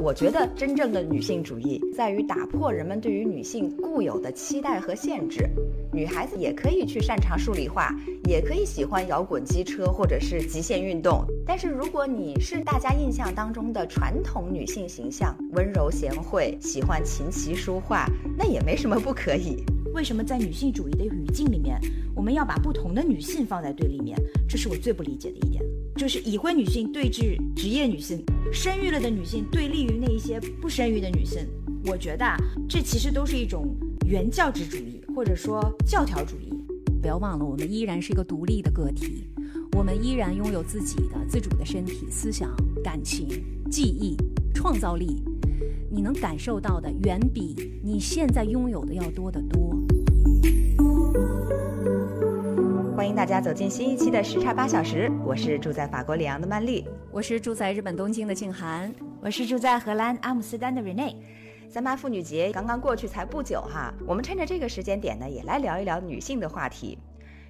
[0.00, 5.46] 我觉得真正的女性主义在于打破人们对于女性固有的期待和限制。
[5.92, 7.94] 女孩子也可以去擅长数理化，
[8.24, 11.22] 也可以喜欢摇滚机车或者是极限运动。
[11.46, 18.06] 但是如果你是大家印象当中的传统女性形象，温柔贤惠，喜欢琴棋书画，
[18.38, 19.62] 那也没什么不可以。
[19.92, 21.78] 为什么在女性主义的语境里面，
[22.14, 24.16] 我们要把不同的女性放在对立面？
[24.48, 25.62] 这是我最不理解的一点。
[25.96, 31.46] 就是已婚女性对峙职业女性，生育了的女性对立于那一些不生育的女性。
[31.86, 32.36] 我觉得啊，
[32.68, 33.74] 这其实都是一种
[34.06, 36.52] 原教旨主义，或者说教条主义。
[37.00, 39.24] 不要忘了，我们依然是一个独立的个体，
[39.72, 43.26] 我们依然拥有自己的自主的身体、思想、感情、
[43.70, 44.16] 记忆、
[44.52, 45.22] 创造力。
[45.90, 49.69] 你能感受到的，远比你现在拥有的要多得多。
[53.00, 61.16] 欢迎大家走进新一期的时差八小时，我是住在法国里昂的曼丽，我是住在日本东京的静涵，我是住在荷兰阿姆斯特丹的 Rene。
[61.66, 66.98] 三八妇女节刚刚过去才不久哈，我们趁着这个时间点呢，也来聊一聊女性的话题。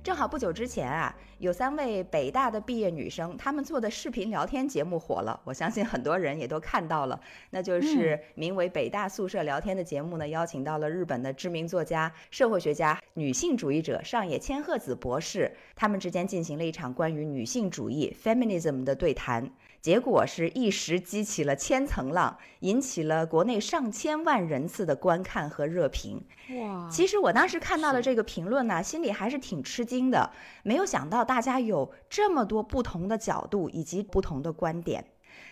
[0.02, 5.38] 正好不久之前啊，有三位北大的毕业女生，她们做的视频聊天节目火了。
[5.44, 7.20] 我相信很多人也都看到了，
[7.50, 19.50] 那就是名为《北大宿舍聊天》的节目呢，邀请到了日本的知名作家、社会学家、女性主义者上野千鹤子博士，他们之间进行了一场关于女性主义 （feminism） 的对谈。
[19.80, 26.22] 结果是一时激起了千层浪，引起了国内上千万人次的观看和热评。
[26.60, 26.88] 哇！
[26.90, 30.30] 其实我当时看到了这个评论呢，心里还是挺吃惊的。
[30.62, 35.04] 没有想到大家有这么多不同的角度以及不同的观点。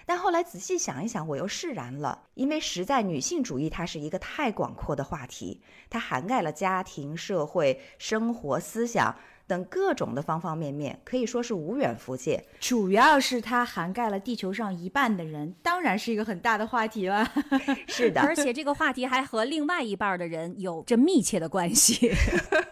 [0.05, 9.15] 但后来仔细想一想，我又释然了，因为实在女性主义它是一个太广阔的话题，它涵盖了家庭、社会、生活、思想。
[9.49, 12.45] 等各种的方方面面，可以说是无远弗届。
[12.61, 17.27] 主要是它涵盖了地球上一半的人，当然是一个很大的话题了。
[17.89, 22.13] 是的，而且这个话题还和另外一半的人有着密切的关系，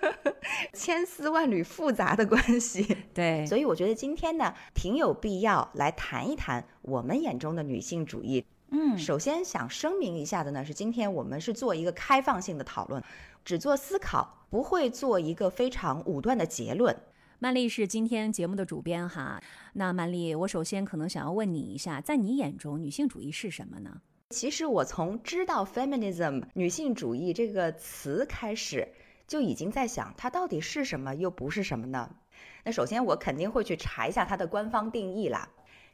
[0.75, 2.97] 千丝万缕复杂的关系。
[3.15, 8.45] 对，所以我觉得今天呢，挺有必要来谈一谈我们眼中的女性主义。
[8.71, 13.03] 嗯，首先想声明一下的呢，是今天我们是做一个开放性的讨论。
[13.47, 16.97] 只做思考，不会做一个非常武断的结论。
[17.39, 19.41] 曼丽是今天节目的主编哈，
[19.75, 24.01] 那曼丽，我首先可能想要问你一下，在你眼中，女性主义是什么呢？
[24.31, 28.89] 其实我从知道 feminism 女性主义这个词开始，
[29.29, 32.17] 就已经在想，它到底是什么，又不是什么呢？
[32.65, 35.49] 那首先我肯定会去查一下它的官方定义啦。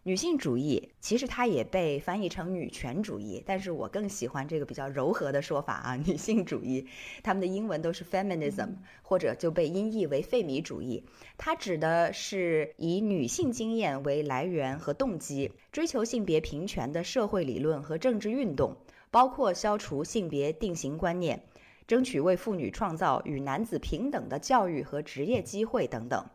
[0.04, 6.88] 女性主义其实它也被翻译成女权主义，但是我更喜欢这个比较柔和的说法啊，女性主义，
[7.22, 8.70] 他们的英文都是 feminism，
[9.02, 11.04] 或者就被音译为费米主义。
[11.38, 18.76] 它指的是以女性经验为来源和动机，追求性别平权的社会理论和政治运动，
[19.12, 21.44] 包括消除性别定型观念，
[21.86, 26.26] 争取为妇女创造与男子平等的教育和职业机会等等。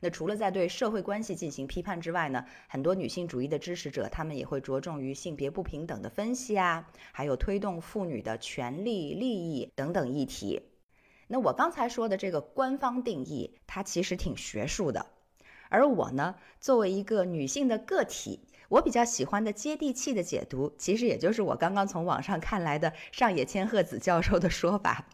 [0.00, 10.62] 那除了在对社会关系进行批判之外呢，很多女性主义的支持者，他们也会着重于性别不平等的分析啊，还有推动妇女的权利、利益等等议题。
[11.28, 15.06] 那我刚才说的这个官方定义，它其实挺学术的，
[15.68, 18.40] 而我呢，作为一个女性的个体，
[18.70, 25.06] 我比较喜欢的接地气的解读，其实也就是我刚刚从网上看来的上野千鹤子教授的说法。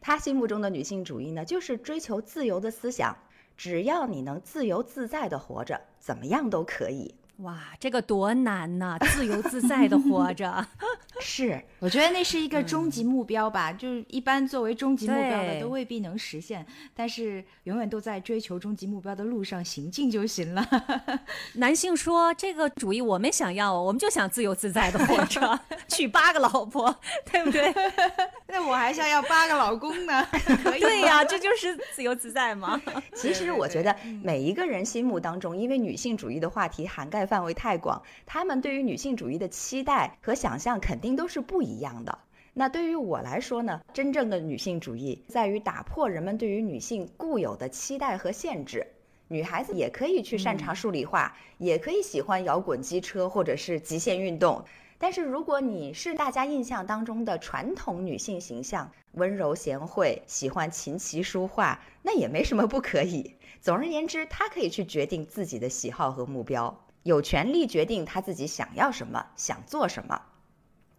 [0.00, 3.18] 他心目中的女性主义呢，就是追求自由的思想。
[3.58, 7.14] 只要你能自由自在的活着，怎么样都可以。
[7.38, 8.98] 哇，这个多难呐！
[9.12, 10.66] 自由自在的活着，
[11.22, 13.72] 是，我觉得那是一个终极目标吧。
[13.72, 20.66] 就是一般作为终极目标的都未必能实现，但是永远都在追求终极目标的路上行进就行了。
[21.54, 26.92] 男性说这个主意我们想要，我们就想自由自在的活着， 娶八个老婆，
[27.30, 27.72] 对不对？
[28.48, 30.26] 那我还想要八个老公呢？
[30.64, 30.80] 可以？
[30.80, 32.80] 对呀，这就是自由自在嘛。
[33.14, 33.94] 其实我觉得
[34.24, 37.28] 每一个人心目当中，因为女性主义的话题涵盖。
[37.28, 42.18] 范围太广，他们对于女性主义的期待和想象肯定都是不一样的。
[42.54, 48.86] 那对于我来说呢，真正的女性主义在于打破人们对于女性固有的期待和限制。
[49.26, 54.64] 女孩子也可以去擅长数理化，也可以喜欢摇滚机车或者是极限运动。
[54.98, 63.36] 但是如果你是大家印象当中的传统女性形象，温柔贤惠，喜欢琴棋书画，那也没什么不可以。
[63.60, 70.20] 总而言之，她可以去决定自己的喜好和目标，有权利决定她自己想要什么，想做什么。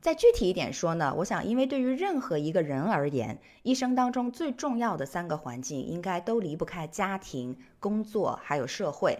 [0.02, 9.20] 再具体一点说呢，我想，因为对于任何一个人而言，一生当中最重要的三个环境，应该都离不开家庭、工作还有社会。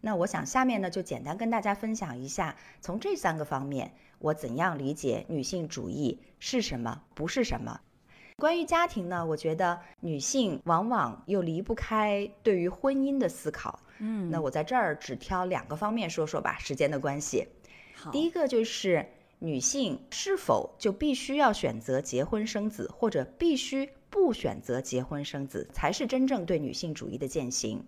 [0.00, 3.92] 那我想下面呢，就简单跟大家分享一下，从这三个方面，
[4.22, 7.80] 我怎样理解女性主义是什么，不是什么。
[8.36, 13.80] 关于家庭呢，我觉得女性往往又离不开对于婚姻的思考。
[13.98, 17.46] 嗯，那我在这儿只挑两个方面说说吧，时间的关系。
[17.94, 19.06] 好，第一个就是
[19.40, 27.84] 女性是否就必须要选择结婚生子，或者必须不选择结婚生子，才是真正对女性主义的践行。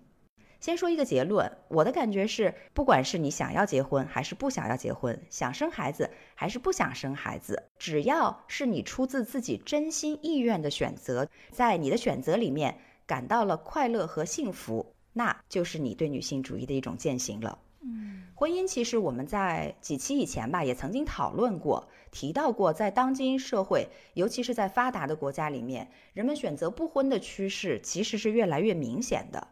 [0.64, 17.58] 先说一个结论，我的感觉是，不管是你想要结婚还是不想要结婚，想生孩子还是不想生孩子，只要是你出自自己真心意愿的选择，在你的选择里面感到了快乐和幸福，那就是你对女性主义的一种践行了。
[17.82, 29.48] 嗯，婚姻其实我们在几期以前吧，也曾经讨论过，提到过，在当今社会，尤其是在发达的国家里面，人们选择不婚的趋势其实是越来越明显的。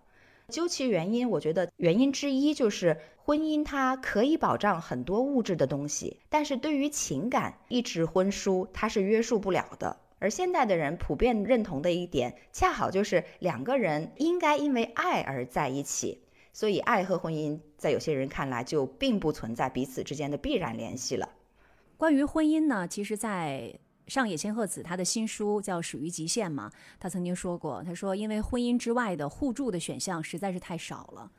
[0.52, 9.96] 究其原因，我觉得原因之一就是婚姻它可以保障很多物质的东西，但是对于情感，一纸婚书它是约束不了的。
[10.20, 16.22] 而现代的人普遍认同的一点，恰好就是两个人应该因为爱而在一起，
[16.52, 21.28] 所以爱和婚姻在有些人看来就并不存在彼此之间的必然联系了。
[21.96, 23.74] 关于婚姻呢，其实，在
[24.06, 31.30] 上野千鹤子她的新书叫《属于极限》嘛，她曾经说过，她说因为婚姻之外的互助的选项实在是太少了，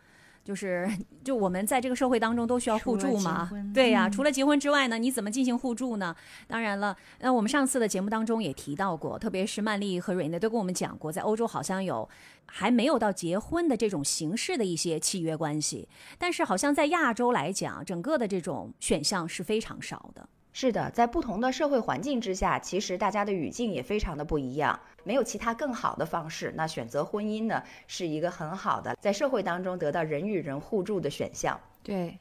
[0.43, 0.89] 就是
[1.23, 6.15] 就我们在这个社会当中都需要互助嘛，对呀、嗯除了结婚之外呢，你怎么进行互助呢？
[6.47, 12.07] 当然了，那我们上次的节目当中也提到过，特别是曼丽和瑞内都跟我们讲过，在欧洲好像有
[12.45, 15.87] 还没有到结婚的这种形式的一些契约关系，
[16.17, 20.27] 但是好像在亚洲来讲，整个的这种选项是非常少的。
[20.55, 24.79] 是的，在不同的社会环境之下，其实大家的语境也非常的不一样。
[25.03, 31.59] 没有其他更好的方式，那选择婚姻呢，是一个很好的在社会当中得到人与人互助的选项。
[31.81, 32.19] 对，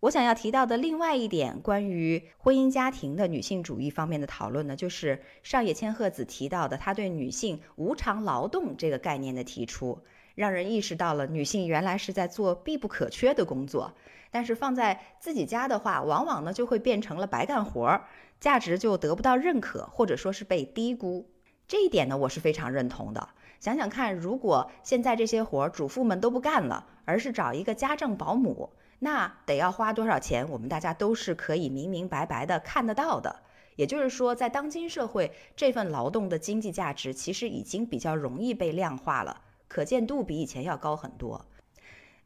[0.00, 10.00] 我想要提到的另外一点关于婚姻家庭的女性主义方面的讨论呢，就是上野千鹤子提到的，她对女性无偿劳动这个概念的提出，
[10.34, 13.94] 让人意识到了女性原来是在做必不可缺的工作，
[14.30, 18.04] 但是放在自己家的话，往往呢就会变成了白干活儿，
[18.40, 21.30] 价值就得不到认可，或者说是被低估。
[21.66, 23.28] 这一点呢，我是非常认同的。
[23.60, 28.70] 想想看，如果现在这些活儿主妇们都不干了，而是找一个家政保姆，
[29.00, 30.48] 那得要花多少钱？
[30.48, 33.42] 我们大家都是可以明明白白的看得到的。
[33.76, 41.44] 也就是说，在当今社会，这份劳动的经济价值其实已经比较容易被量化了，可见度比以前要高很多。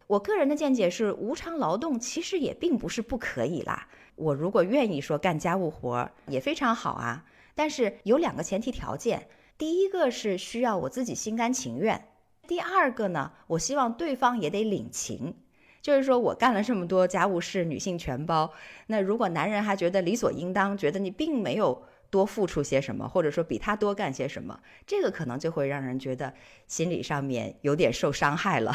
[0.06, 3.88] 我个人的见解是，无偿劳动其实也并不是不可以啦。
[4.16, 7.24] 我如果愿意说干家务活儿，也非常好啊。
[7.54, 12.08] 但是有两个前提条件，第一个是需要我自己心甘情愿，
[12.46, 15.34] 第二个呢，我希望对方也得领情。
[15.80, 18.52] 就是说我干了这么多家务事，女性全包。
[18.86, 26.32] 那如果男人还觉得理所应当，觉得你并没有多付出些什么，或者说比他多干些什么，这个可能就会让人觉得
[26.68, 28.72] 心理上面有点受伤害了。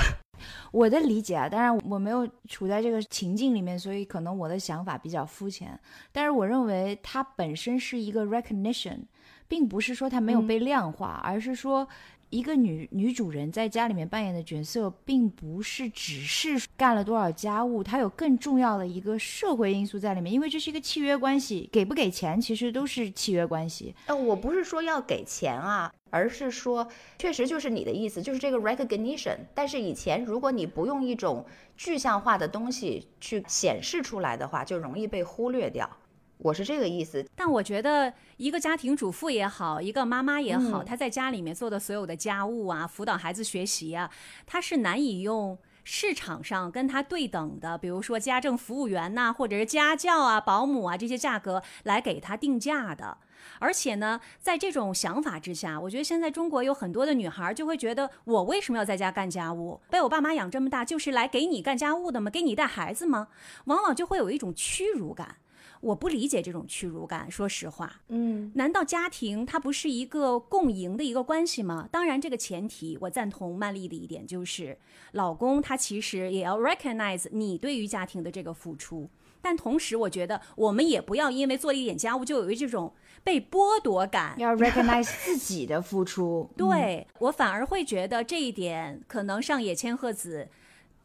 [0.71, 5.79] 我的理解啊，当然我没有处在这个情境里面，所以可能我的想法比较肤浅。
[6.11, 8.99] 但是我认为它本身是一个 recognition，
[9.47, 11.87] 并不是说它没有被量化，而是说
[12.29, 23.95] 一个女女主人在家里面扮演的角色，并不是只是干了多少家务，她有更重要的一个社会因素在里面，因为这是一个契约关系，给不给钱其实都是契约关系。
[24.07, 26.85] 呃，我不是说要给钱啊，而是说，
[27.17, 29.37] 确实就是你的意思，就是这个 recognition。
[29.53, 31.45] 但是以前如果你不用一种
[31.77, 35.89] 具象化的东西去显示出来的话，就容易被忽略掉。
[36.37, 37.25] 我是这个意思。
[37.35, 44.09] 但我觉得，一个家庭主妇也好，一个妈妈也好，嗯她在家里面做的所有的家务啊，辅导孩子学习啊，
[44.45, 53.17] 她是难以用市场上跟她对等的，比如说家政服务员呐、或者是家教啊、保姆啊这些价格来给她定价的。
[53.59, 59.79] 而且呢，在这种想法之下，我觉得现在中国有很多的女孩就会觉得，我为什么要在家干家务？
[59.89, 62.29] 被我爸妈养这么大，就是来给你干家务的吗？
[62.29, 63.29] 给你带孩子吗？
[63.65, 65.37] 往往就会有一种屈辱感。
[65.81, 68.01] 我不理解这种屈辱感，说实话。
[68.09, 71.87] 嗯，难道家庭它不是一个共赢的一个关系吗？
[71.91, 74.77] 当然，这个前提我赞同曼丽的一点，就是
[75.11, 79.09] 老公他其实也要 recognize 你对于家庭的这个付出。
[79.39, 82.93] 但同时，我觉得我们也不要因为做一点家务就有一这种
[83.23, 84.35] 被剥夺感。
[84.37, 86.49] 要 recognize 自己的付出。
[86.57, 90.49] 对我反而会觉得这一点，可能上野千鹤子，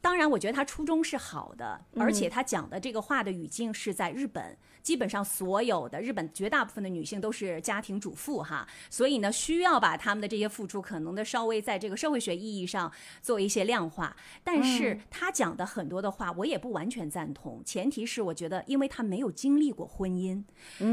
[0.02, 4.58] 当然我觉得他初衷是好的，而且他讲的这个话的语境是在日本。
[4.82, 12.90] 基本上所有的日本绝大部分的女性都是家庭主妇哈，所以呢，需要把他们的这些付出可能的稍微在这个社会学意义上
[13.20, 14.16] 做一些量化。
[14.42, 17.62] 但是他讲的很多的话，我也不完全赞同。
[17.64, 20.42] 前提是我觉得，因为他没有经历过婚姻，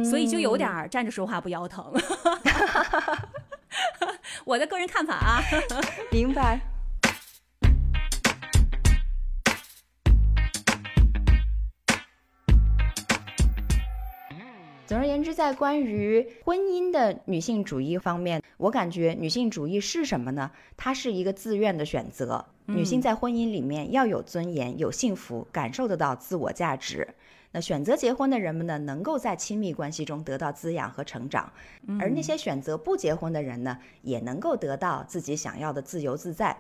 [0.08, 1.92] 所以就有点儿站着说话不腰疼。
[4.46, 5.42] 我的个人看法啊，
[6.13, 6.78] 明白。
[14.89, 20.50] 总而言之，在关于婚姻的女性主义方面，我感觉女性主义是什么呢？
[20.75, 22.43] 它是一个自愿的选择。
[22.65, 27.08] 女性在婚姻里面要有尊严、有幸福，感受得到自我价值。
[27.51, 31.43] 那选择结婚的人们呢，能够在亲密关系中得到滋养和成长；
[32.00, 36.58] 而那些选择不结婚的人呢，也能够得到自己想要的自由自在。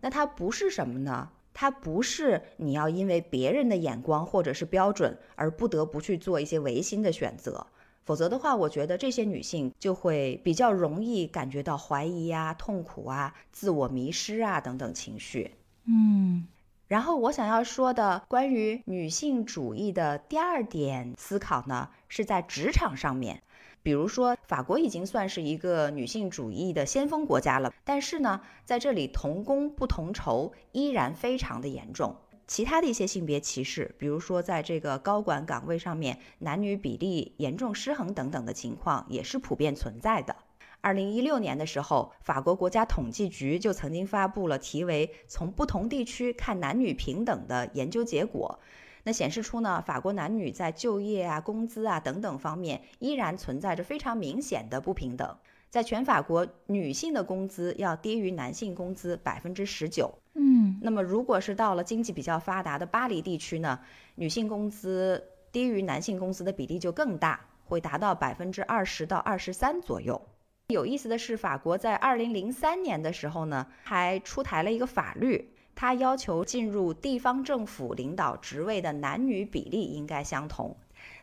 [0.00, 1.28] 那它不是什么呢？
[1.58, 7.66] 它不是你要因为别人的眼光或者是标准而不得不去做一些违心的选择，
[8.04, 15.54] 否则的话，我觉得这些女性就会比较容易感觉到怀疑啊、痛苦啊、自我迷失啊等等情绪。
[15.86, 16.46] 嗯，
[16.88, 23.42] 然后我想要说的关于女性主义的第二点思考呢，是在职场上面。
[23.86, 32.16] 比如说，法国已经算是一个女性主义的先锋国家了，但是呢，在这里同工不同酬依然非常的严重。
[32.48, 40.34] 其他的一些性别歧视，比如说在这个高管岗位上面男女比例严重失衡等等的情况，也是普遍存在的。
[40.80, 48.58] 二零一六年的时候，法国国家统计局就曾经发布了题为《从不同地区看男女平等》的研究结果。
[49.06, 55.36] 那显示出呢，法国男女在就业啊、工资啊等等方面依然存在着非常明显的不平等。
[55.70, 60.12] 在全法国，女性的工资要低于男性工资百分之十九。
[60.34, 63.78] 嗯，那么如果是到了经济比较发达的巴黎地区呢，
[64.16, 65.22] 女性工资
[65.52, 70.20] 低于男性工资的比例就更大，会达到百分之二十到二十三左右。
[70.66, 75.52] 有意思的是，法国在二零零三年的时候呢，还出台了一个法律。
[75.76, 80.76] 他要求进入地方政府领导职位的男女比例应该相同。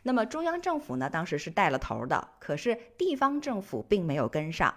[0.04, 4.72] 那么中央政府呢，当时是带了头的，可是地方政府并没有跟上。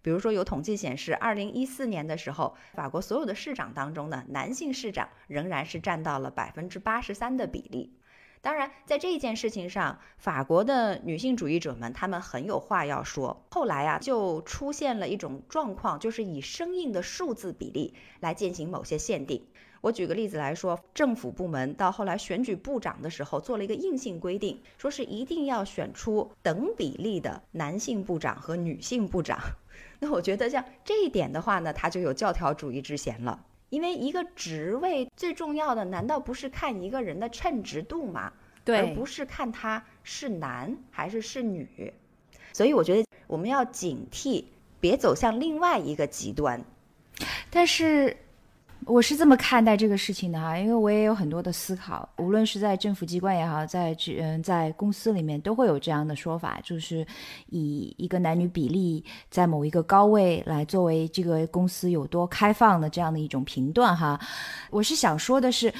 [0.00, 7.97] 比如说，有统计显示，二零一四年的时候，法国所有的市长当中呢，男性市长仍然是占到了百分之八十三的比例。
[8.40, 13.44] 当然，在这件事情上，法国的女性主义者们他们很有话要说。
[13.50, 19.44] 后来啊，就出现了一种状况，就是以生硬的数字比例来进行某些限定。
[19.80, 29.38] 我举个例子来说，政府部门到后来选举部长的时候，做了一个硬性规定，说是一定要选出等比例的男性部长和女性部长。
[30.00, 33.44] 那我觉得像这一点的话呢，它就有教条主义之嫌了。
[33.70, 38.32] 因为一个职位最重要的，难道不是看一个人的称职度吗？
[38.64, 41.92] 对，而不是看他是男还是是女。
[42.52, 44.44] 所以我觉得我们要警惕，
[44.80, 46.64] 别走向另外一个极端。
[47.50, 48.16] 但是。
[48.88, 57.06] 我是这么看待这个事情的哈，因为我也有很多的思考，无论是在政府机关也好，在嗯在公司里面都会有这样的说法，就是
[57.50, 64.18] 以一个男女比例在某一个高位来作为这个公司有多开放的这样的一种评断哈。
[64.70, 65.70] 我是想说的是，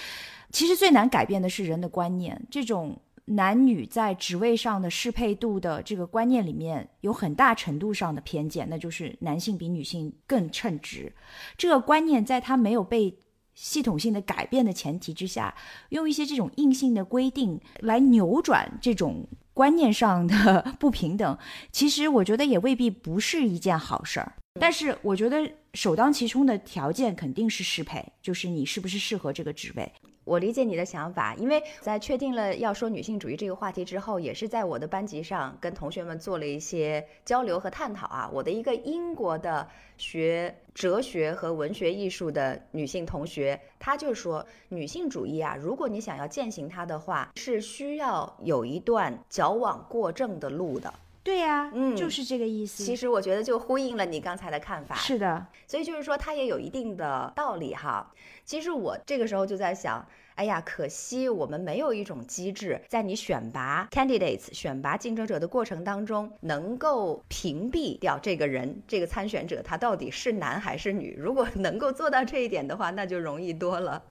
[0.51, 2.95] 其实最难改变的是人的观念，这种。
[3.31, 11.13] 男女在职位上的适配度的这个观念里面有很大程度上的偏见，那就是男性比女性更称职。
[11.57, 13.19] 这个观念在他没有被
[13.55, 15.55] 系统性的改变的前提之下，
[15.91, 21.39] 用一些这种硬性的规定来扭转这种观念上的不平等，
[21.73, 24.33] 其实我觉得也未必不是一件好事儿。
[24.61, 29.93] 但是我觉得首当其冲的条件肯定是适配，就是你是不是适合这个职位。
[30.29, 38.29] 我理解你的想法，因为在确定了要说女性主义这个话题之后，也是在我的班级上跟同学们做了一些交流和探讨啊。
[38.31, 39.67] 我的一个英国的
[39.97, 50.93] 学哲学和文学艺术的女性同学，她就说，女性主义啊，如果你想要践行它的话，是需要有一段矫枉过正的路的。
[51.29, 52.83] 对呀、嗯就是这个意思。
[52.83, 58.11] 其实我觉得就呼应了你刚才的看法，是的，所以就是说它也有一定的道理哈。
[58.47, 60.03] 其实我这个时候就在想，
[60.37, 71.15] 哎呀，可惜我们没有一种机制，在你选拔 candidates 选拔竞争者的过程当中，能够屏蔽掉这个人这个参选者他到底是男还是女。
[71.19, 74.03] 如果能够做到这一点的话，那就容易多了。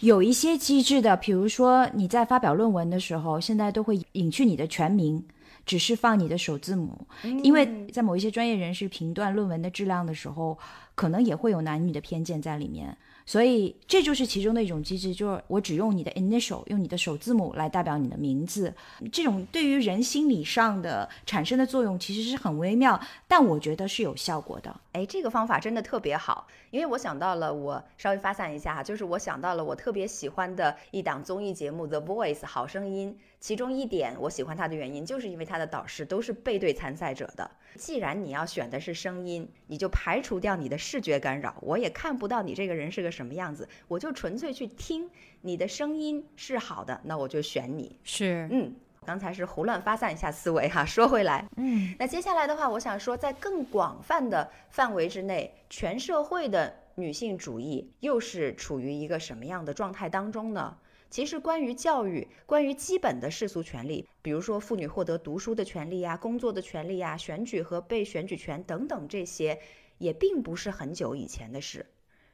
[0.00, 5.24] 有一些机制的，比如说你在发表论文的时候，现在都会隐去你的全名，
[5.64, 7.06] 只是放你的首字母，
[7.42, 10.58] 因为在某一些专业人士评断论文的质量的时候，
[10.94, 12.96] 可能也会有男女的偏见在里面。
[13.26, 18.74] 所以这就是其中的一种机制，就是我只用你的 initial，用你的首字母来代表你的名字。
[19.10, 24.78] 这种对于人心理上的产生的作用其实是很微妙，但我觉得是有效果的。
[24.92, 37.50] 哎，这个方法真的特别好，因为我想到了，我稍微发散一下哈，就是我想到了我特别喜欢的一档综艺节目《The Voice》好声音，其中一点我喜欢他的原因，就是因为他的导师都是背对参赛者的。
[37.76, 45.10] 既然你要选的是声音，你就排除掉你的视觉干扰，我也看不到你这个人是个什么样子，我就纯粹去听
[45.42, 47.98] 你的声音是好的，那我就选你。
[48.02, 48.74] 是，嗯，
[49.04, 60.78] 刚才是胡乱发散一下思维哈，说回来，嗯，那接下来的话，我想说，在更广泛的范围之内，全社会的女性主义又是处于一个什么样的状态当中呢？
[61.14, 69.60] 其实，关于教育，关于基本的世俗权利，比如说妇女获得读书的权利呀、工作的权利呀、选举和被选举权等等这些，
[69.98, 71.86] 也并不是很久以前的事。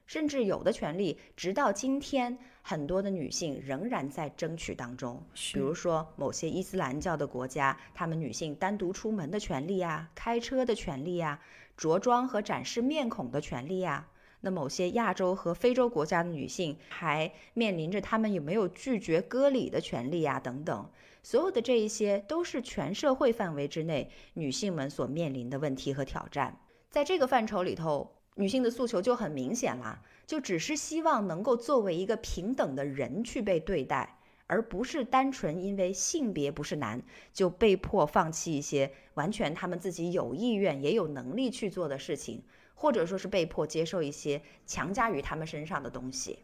[0.07, 5.23] 甚至有的权利，直到今天，很多的女性仍然在争取当中。
[5.53, 11.39] 比如说，某些伊斯兰教的国家，她们女性单独出门的权利啊，开车的权利啊，
[11.77, 14.09] 着装和展示面孔的权利啊。
[14.43, 20.91] 那某些亚洲和非洲国家的女性还面临着她们有没有拒绝割礼的权利啊，等等。
[21.23, 26.59] 所有的这一些都是全社会范围之内女性们所面临的问题和挑战。
[26.89, 37.03] 在这个范畴里头，女性的诉求就很明显啦，就只是希望能够作为一个平等的人去被对待，而不是单纯因为性别不是男
[37.35, 42.43] 就被迫放弃一些完全他们自己有意愿也有能力去做的事情，
[42.81, 46.39] 或者说是被迫接受一些强加于他们身上的东西。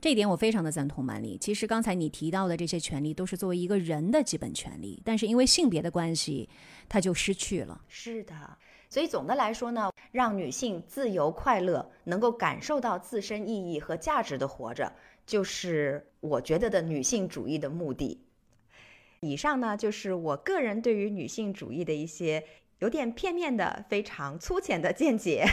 [0.00, 1.38] 这一点我非常的赞同曼丽。
[1.38, 6.48] 其实刚才你提到的这些权利都是作为一个人的基本权利，但是因为性别的关系，
[6.88, 7.80] 它就失去了。
[7.86, 8.34] 是的，
[8.88, 14.92] 所以总的来说呢，让女性自由快乐，能够感受到自身意义和价值的活着，
[15.24, 18.26] 就是我觉得的女性主义的目的。
[19.20, 22.42] 以上呢，就是我个人对于女性主义的一些
[22.80, 25.46] 有点片面的、非常粗浅的见解。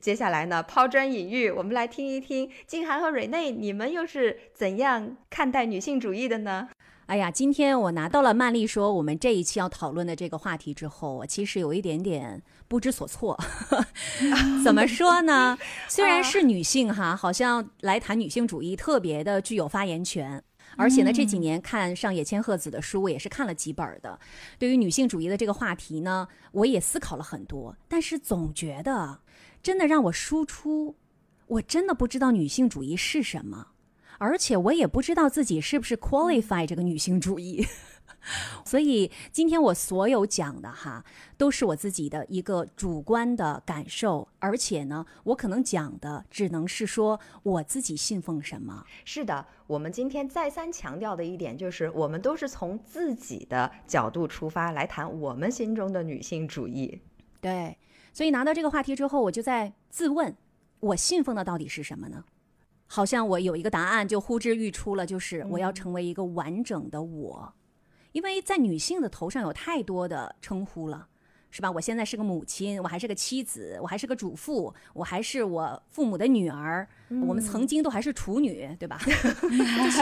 [0.00, 6.68] 接下来呢，抛砖引玉，我们来听一听静涵和蕊内，你们又是怎样看待女性主义的呢？
[7.04, 13.38] 哎呀，今天我拿到了曼丽说我们这一期要讨论的这个话题之后，我其实有一点点不知所措。
[14.64, 15.58] 怎么说呢？
[15.86, 20.42] 虽然是女性哈，好像来谈女性主义特别的具有发言权。
[20.80, 24.18] 而且呢，这几年看上野千鹤子的书，我也是看了几本的。
[24.58, 27.76] 对于女性主义的这个话题呢，我也思考了很多。
[27.86, 29.20] 但是总觉得，
[29.62, 30.96] 真的让我输出，
[31.46, 33.68] 我真的不知道女性主义是什么。
[34.18, 37.66] 而且我也不知道自己是不是 qualify 这个女性主义，
[38.64, 41.04] 所以今天我所有讲的哈，
[41.36, 48.84] 都是我自己的一个主观的感受，而且呢，我可能讲的只能是说我自己信奉什么。
[49.04, 57.00] 是的，我们今天再三强调的一点就是，我们都是从自己的角度出发来谈我们心中的女性主义。
[57.40, 57.78] 对，
[58.12, 60.36] 所以拿到这个话题之后，我就在自问，
[60.80, 62.24] 我信奉的到底是什么呢？
[62.86, 67.54] 好像我有一个答案就呼之欲出了，就是我要成为一个完整的我，
[68.12, 71.08] 因为在女性的头上有太多的称呼了，
[71.50, 71.70] 是吧？
[71.70, 76.88] 我现在是个母亲，我还是个妻子，我还是个主妇，我还是我父母的女儿，
[77.26, 78.98] 我们曾经都还是处女，对吧？
[79.04, 79.10] 就
[79.90, 80.00] 是，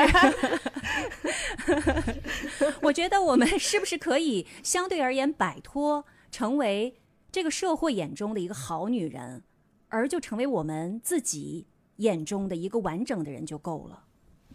[2.83, 6.97] 我觉得我们 是不是可以相对而言摆脱成为
[7.31, 9.43] 这个社会眼中的一个好女人，
[9.89, 11.67] 而就成为我们自己。
[11.99, 14.05] 眼中的一个完整的人就够了。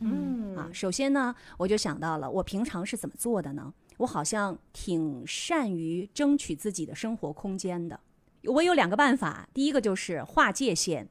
[0.04, 3.74] 嗯啊，首先呢，我就想到了我平常是怎么做的呢？
[3.98, 8.00] 我好像挺善于争取自己的生活空间的。
[8.46, 11.08] 我有两个办法，第一个就是划界限，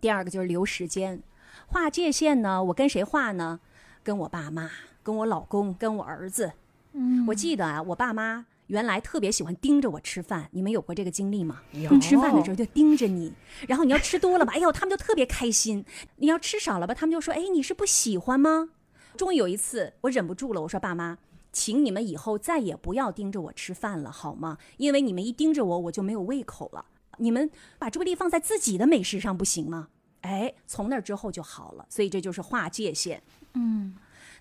[0.00, 1.22] 第二个就是留时间。
[1.66, 3.60] 划界限呢，我跟谁划呢？
[4.02, 4.70] 跟我爸妈、
[5.02, 6.52] 跟我老公、跟我儿子。
[6.94, 8.46] 嗯我记得啊，我爸妈。
[8.68, 11.62] 原来特别喜欢盯着我吃饭，你们有过这个经历吗？
[11.72, 13.32] 有吃饭的时候就盯着你，
[13.68, 15.84] 然后你要吃多了吧，哎呦，他们就特别开心；
[16.16, 18.70] 你要吃少了吧，他们就说，哎，你是不喜欢吗？
[19.16, 21.18] 终于有一次，我忍不住了，我说爸妈，
[21.52, 24.56] 请你们以后再也不要盯着我吃饭了，好吗？
[24.78, 26.86] 因为你们一盯着我，我就没有胃口了。
[27.18, 29.88] 你们把注意力放在自己的美食上，不行吗？
[30.22, 31.84] 哎，从那之后就好了。
[31.90, 33.22] 所以这就是划界限。
[33.52, 33.94] 嗯，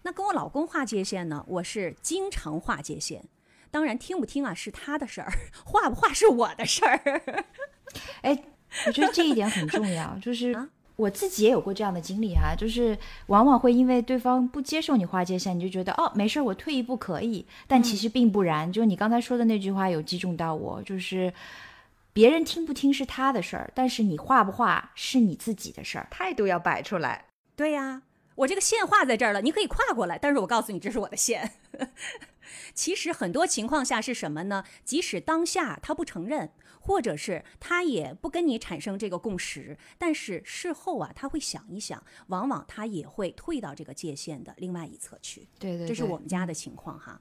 [0.04, 1.44] 那跟我老公划界限呢？
[1.48, 3.26] 我是经常划界限。
[3.72, 5.32] 当然，听不听啊是他的事儿，
[5.66, 7.24] 画不画是我的事儿。
[8.22, 8.44] 哎，
[8.86, 12.96] 我觉得这一点很重要，就是啊我自己也有过这样的经历啊，就是
[13.28, 18.72] 往往会因为对方不接受你划界线，你就觉得哦没事儿，我退一步可以，但其实并不然。
[18.72, 21.34] 就你刚才说的那句话有击中到我，就是
[22.14, 26.08] 别人听不听是他的事儿，但是你画不画是你自己的事儿。
[26.12, 27.26] 态度要摆出来。
[27.56, 28.04] 对呀，
[28.36, 31.52] 我这个线画在这儿了，你可以跨过来，但是我告诉你，这是我的线。
[32.74, 34.64] 其实很多情况下是什么呢？
[34.84, 45.48] 即使当下他不承认，或者是他也不跟你产生这个共识，但是事后啊，他会想一想，往往他也会退到这个界限的另外一侧去。
[45.60, 47.20] 对对这是我们家的情况哈。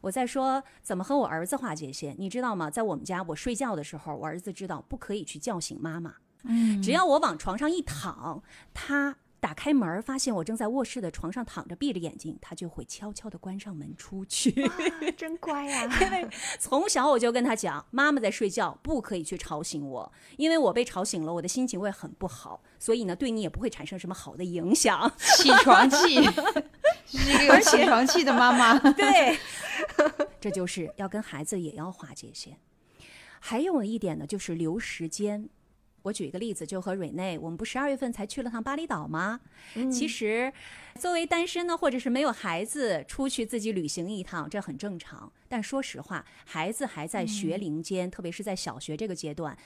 [0.00, 2.70] 我在说怎么和我儿子划界限，你知道吗？
[2.70, 6.14] 在我们家，我睡觉的时候，我儿子知道不可以去叫醒妈妈。
[6.44, 8.40] 嗯，只要我往床上一躺，
[8.72, 14.50] 他打开门发现我正在卧室的床上躺着，闭着眼睛，他就会悄悄地关上门出去。
[14.66, 14.74] 啊
[15.16, 25.10] 真乖呀、因为从小我就跟他讲，妈妈在睡觉，不可以去吵醒我，因为我被吵醒了，我的心情会很不好，所以呢，对你也不会产生什么好的影响。
[25.18, 26.22] 起床气，
[27.06, 28.78] 是一个有起床气的妈妈。
[28.92, 29.38] 对，
[30.40, 32.58] 这就是要跟孩子也要划界限。
[33.40, 35.48] 还有一点呢，就是留时间。
[36.02, 39.40] 我举一个例子，就和瑞内，我们不十二月份才去了趟巴厘岛吗？
[39.92, 40.52] 其实，
[40.98, 45.32] 作为单身呢，或者是没有孩子，出去自己旅行一趟，这很正常。
[45.48, 49.56] 但说实话，孩子还在学龄间，特别是在小学这个阶段，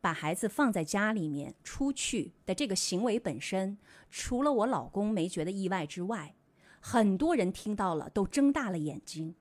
[0.00, 3.78] 把孩子放在家里面出去的这个行为本身，
[4.10, 6.34] 除了我老公没觉得意外之外，
[6.80, 9.34] 很多人听到了都睁大了眼睛。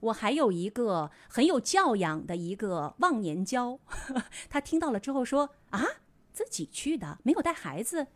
[0.00, 3.78] 我还有一个很有教养的一个忘年交，
[4.48, 5.84] 他听到了之后说：“啊，
[6.32, 8.06] 自己去的，没有带孩子，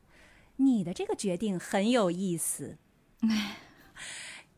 [0.57, 2.79] 你的这个决定很有意思。”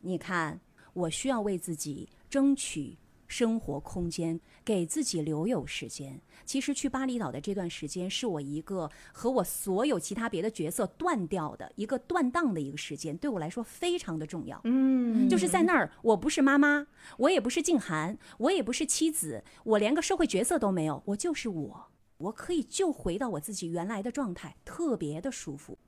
[0.00, 0.60] 你看，
[0.92, 6.20] 我需要为自己争取生活空间，给自己留有时间。
[6.44, 14.60] 其实去巴厘岛的这段时间，是我一个和我所有其他别的角色断掉的一个断档的一个时间，对我来说非常的重要。
[14.64, 21.86] 嗯，就是在那儿，我不是妈妈，我也不是静涵，我也不是妻子，我连个社会角色都没有，我就是我，
[22.18, 25.78] 我可以就回到我自己原来的状态，特别的舒服。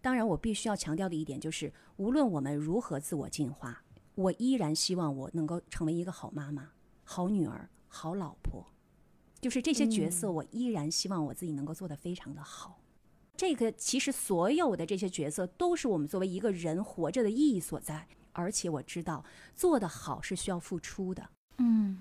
[0.00, 3.82] 当然，我必须要强调的一点就是，无论我们如何自我进化，
[4.14, 6.70] 我依然希望我能够成为一个好妈妈、
[7.06, 8.66] 好女儿、好老婆。
[9.40, 12.82] 就是这些角色，我依然希望我自己能够做得非常的好。
[13.36, 21.28] 这个其实所有的这些角色都是我们作为一个人活着的意义所在，而且我知道做得好是需要付出的。
[21.58, 22.00] 嗯，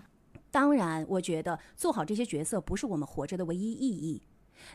[0.50, 4.24] 当然，我觉得做好这些角色不是我们活着的唯一意义，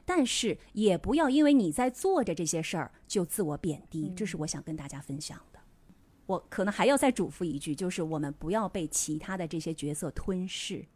[0.05, 5.60] 但是也不要因为你在做着这些事儿就自我贬低，这是我想跟大家分享的。
[6.31, 10.87] 我可能还要再嘱咐一句，就是我们不要被其他的这些角色吞噬。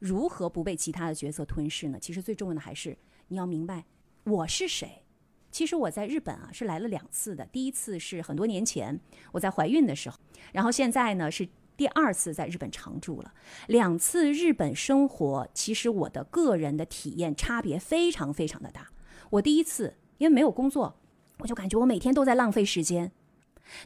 [0.00, 1.98] 如何不被其他的角色吞噬呢？
[2.00, 2.98] 其实最重要的还是
[3.28, 3.84] 你要明白
[4.24, 5.04] 我是谁。
[5.52, 8.98] 其实我在日本啊是来了两次的，第一次是很多年前
[9.30, 10.18] 我在怀孕的时候，
[10.52, 13.32] 然后现在呢是第二次在日本常住了。
[13.68, 18.90] 两次日本生活，其实我的个人的体验差别非常非常的大。
[19.30, 20.96] 我第一次因为没有工作，
[21.38, 23.12] 我就感觉我每天都在浪费时间。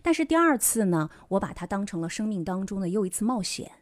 [0.03, 3.73] 但是第二次呢，我把它当成了生命当中的又一次冒险。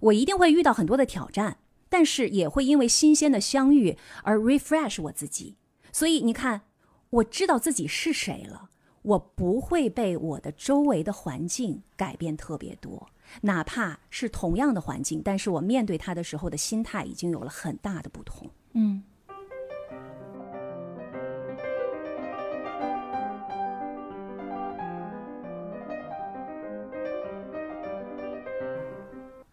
[0.00, 5.56] 我一定会遇到很多的挑战，但是也会因为新鲜的相遇而 refresh 我自己。
[5.92, 6.62] 所以你看，
[7.10, 8.70] 我知道自己是谁了，
[9.02, 13.08] 我不会被我的周围的环境改变特别多，
[13.42, 18.50] 哪怕是同样的环境，但是我面对它的时候的心态已经有了很大的不同。
[18.72, 19.04] 嗯，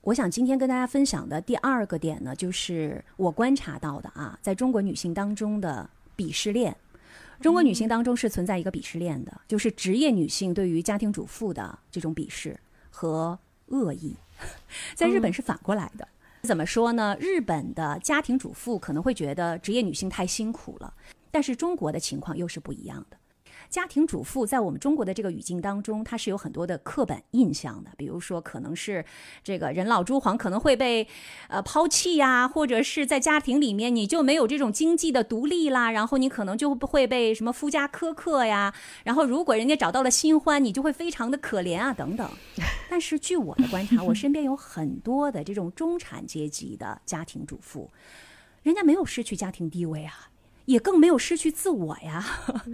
[0.04, 5.88] 我想今天跟大家分享的第二个点呢，就是我观察到的啊，在中国女性当中的
[6.18, 6.76] 鄙视链。
[7.40, 12.60] 中国女性当中是存在一个鄙视链的，就是职业女性对于家庭主妇的这种鄙视
[12.90, 13.38] 和
[13.68, 14.16] 恶意，
[14.96, 16.08] 在日本是反过来的。
[16.42, 17.16] 怎么说呢？
[17.20, 20.92] 日本的家庭主妇可能会觉得职业女性太辛苦了，
[21.30, 23.18] 但是中国的情况又是不一样的。
[23.72, 27.90] 家庭主妇在我们中国的这个语境当中，它是有很多的刻板印象的。
[27.96, 29.04] 比如说，可能是
[29.46, 31.08] 这个人老珠黄，可能会被
[31.48, 38.74] 呃抛弃呀，或者是在家庭里面你就没有这种经济的独立啦，然后你可能就会被什么夫家苛刻呀。
[39.06, 42.30] 然后如果人家找到了新欢，你就会非常的可怜啊等等。
[42.92, 47.90] 但是据我的观察，我身边有很多的这种中产阶级的家庭主妇，
[48.64, 50.28] 人家没有失去家庭地位啊。
[50.66, 52.24] 也更没有失去自我呀，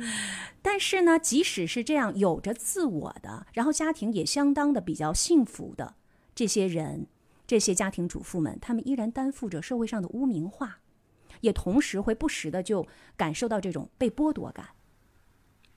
[0.61, 5.95] 但是呢，即使是这样有着自我的，然后家庭也相当的比较幸福的
[6.35, 7.07] 这些人，
[7.45, 10.79] 这些家庭主妇们，他们依然担负着社会上的污名化，
[11.41, 14.67] 也同时会不时的就感受到这种被剥夺感。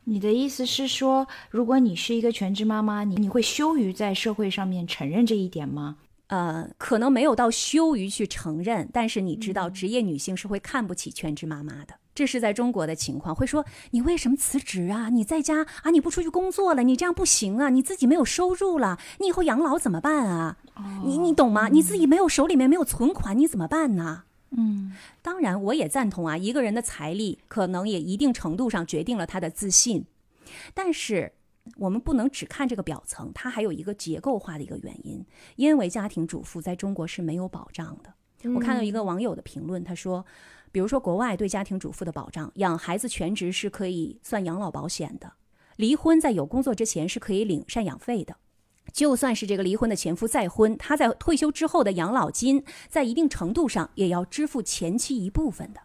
[0.05, 5.99] 你的意思是说，如果你是一个全职妈妈，你你会羞于在社会上面承认这一点吗？
[6.31, 11.95] 呃，可能没有到羞于去承认，但是你知道，职业女性是会看不起全职妈妈的。
[12.15, 15.09] 这是在中国的情况，会说你为什么辞职啊？
[15.11, 15.91] 你在家啊？
[15.91, 16.83] 你不出去工作了？
[16.83, 17.71] 你这样不行啊！
[17.71, 20.59] 你自己没有收入了，你以后养老怎么办啊？
[21.05, 21.69] 你你懂吗？
[21.69, 24.25] 你自己没有手里面没有存款，你怎么办呢？
[24.51, 30.05] 嗯，当然我也赞同啊，一个人的财力可能也一定程度上决定了他的自信，
[30.75, 31.33] 但是
[31.77, 35.25] 我们不能只看这个表层，它还有一个结构化的一个原因，
[35.57, 38.15] 因为家庭主妇在中国是没有保障的。
[38.55, 40.25] 我看到一个网友的评论，他说。
[40.73, 45.27] 比如说，国外对家庭主妇的保障，养孩子全职是可以算养老保险的；
[45.75, 48.35] 离婚在有工作之前是可以领赡养费的；
[48.93, 55.81] 就算是这个离婚的前夫再婚，他在退休之后的养老金，在一定程度上也要支付前妻一部分的。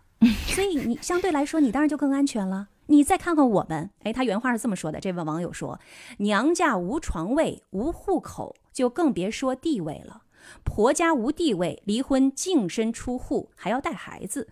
[0.54, 2.68] 所以你相对来说，你当然就更安全了。
[2.88, 5.80] 你再看看我们，哎，他原话是这么说的：这位网友说，
[6.18, 10.24] 娘家无床位、无户口，就更别说地位了。
[10.64, 14.48] 婆家无地位，离婚净身出户，还要带孩子。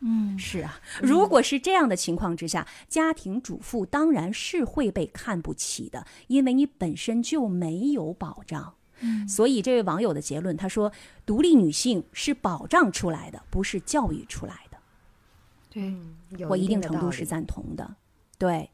[0.00, 8.74] 嗯，是啊，如果是这样的情况之下，家庭主妇当然是会被看不起的，因为你本身就没有保障。
[9.00, 10.90] 嗯，所以这位网友的结论，他说，
[11.26, 14.71] 独立女性是保障出来的，不是教育出来的。
[15.72, 17.96] 对，我一定程度是赞同的。
[18.38, 18.70] 对。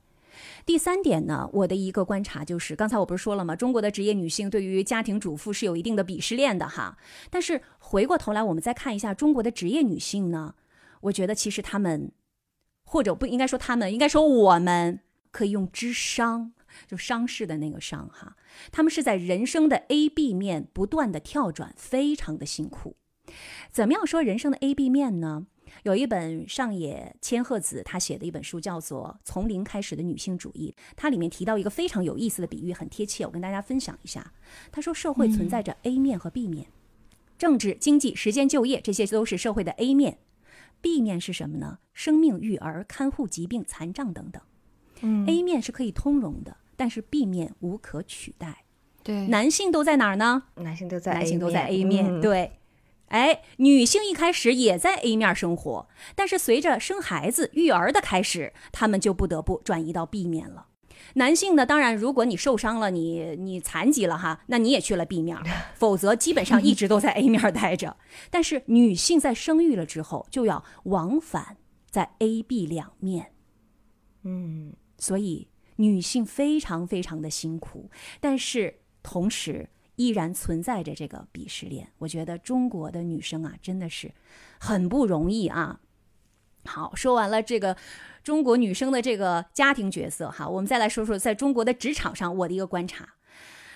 [0.64, 3.56] 第三点呢，我的一个观察就是，刚才我不是说了吗？
[3.56, 6.96] 中国的职业女性对于家庭主妇是有一定的鄙视链的哈。
[7.28, 10.54] 但是回过头来，我们再看一下中国的职业女性呢，
[11.00, 12.12] 我觉得其实她们，
[12.84, 15.00] 或者不应该说她们，应该说我们
[15.32, 16.52] 可以用智商，
[16.86, 18.36] 就商事的那个商哈。
[18.70, 22.94] 她们是在人生的 A、B 面不断的跳转，非常的辛苦。
[23.72, 25.46] 怎么样说人生的 A、B 面呢？
[25.82, 30.74] 有一本上野千鹤子她写的一本书，叫做《从零开始的女性主义》。
[30.96, 34.32] 它里面提到一个非常有意思的比喻，很贴切，我跟大家分享一下。
[34.70, 36.66] 他说，社会存在着 A 面和 B 面，
[37.36, 40.18] 政治、经济、时间、就业，这些都是社会的 A 面。
[40.80, 41.78] B 面是什么呢？
[41.92, 44.40] 生命、育儿、看护、疾病、残障等等。
[45.00, 48.64] 嗯，A 面是可以通融的，但是 B 面无可取代。
[49.02, 50.44] 对，男性都在哪儿呢？
[50.56, 52.52] 男性都在男性都在 A 面，嗯对。
[53.08, 60.66] 哎，女性一开始也在 A 面生活，但是随着生孩子、育儿的开始，他们就不得不转移到 B 面了。
[61.14, 65.38] 男性呢，当然，如果你受伤了，你你残疾了哈，那你也去了 B 面，
[65.74, 67.96] 否则基本上一直都在 A 面待着。
[68.30, 71.56] 但是女性在生育了之后，就要往返
[71.90, 73.32] 在 A、B 两面，
[74.24, 77.90] 嗯，所以女性非常非常的辛苦，
[78.20, 79.70] 但是同时。
[79.98, 84.12] 依然存在着这个鄙视链，我觉得中国的女生啊，真的是
[84.60, 85.80] 很不容易啊。
[86.64, 87.76] 好，说完了这个
[88.22, 93.08] 中国女生的这个家庭角色哈，我们再来说说在中国的职场上我的一个观察。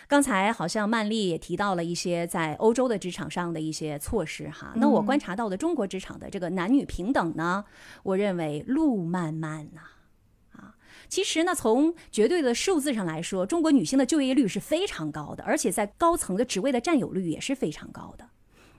[0.06, 7.64] 刚才好像曼丽也提到了一些在欧洲的职场上的一些措施哈，那我观察到的中国职场的这个男女平等呢，
[8.04, 9.80] 我认为路漫漫呐。
[11.12, 18.30] 其实呢，从绝对的数字上来说，中国女性的就业率是非常高的，而且在高层的职位的占有率也是非常高的。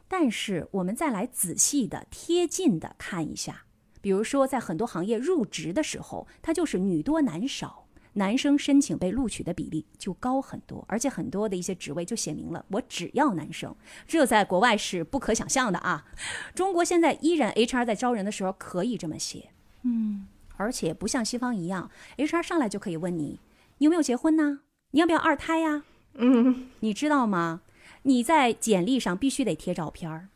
[0.07, 3.65] 但是我们再来仔细的、贴近的看一下，
[4.01, 13.75] 比如说在很多行业入职的时候，它就是女多男少，男生申请被录取的比例就高很多，而且很多的一些职位就写明了我只要男生，
[14.07, 16.07] 这在国外是不可想象的啊。
[16.55, 19.51] 中国现在依然 HR 在招人的时候可以这么写，
[19.83, 20.25] 嗯。
[20.57, 23.39] 而且不像西方一样，HR 上来就可以问你，
[23.77, 24.59] 你有没有结婚呢？
[24.91, 25.83] 你要不要二胎呀？
[26.15, 27.61] 嗯，你知道吗？
[28.03, 30.27] 你在简历上必须得贴照片儿。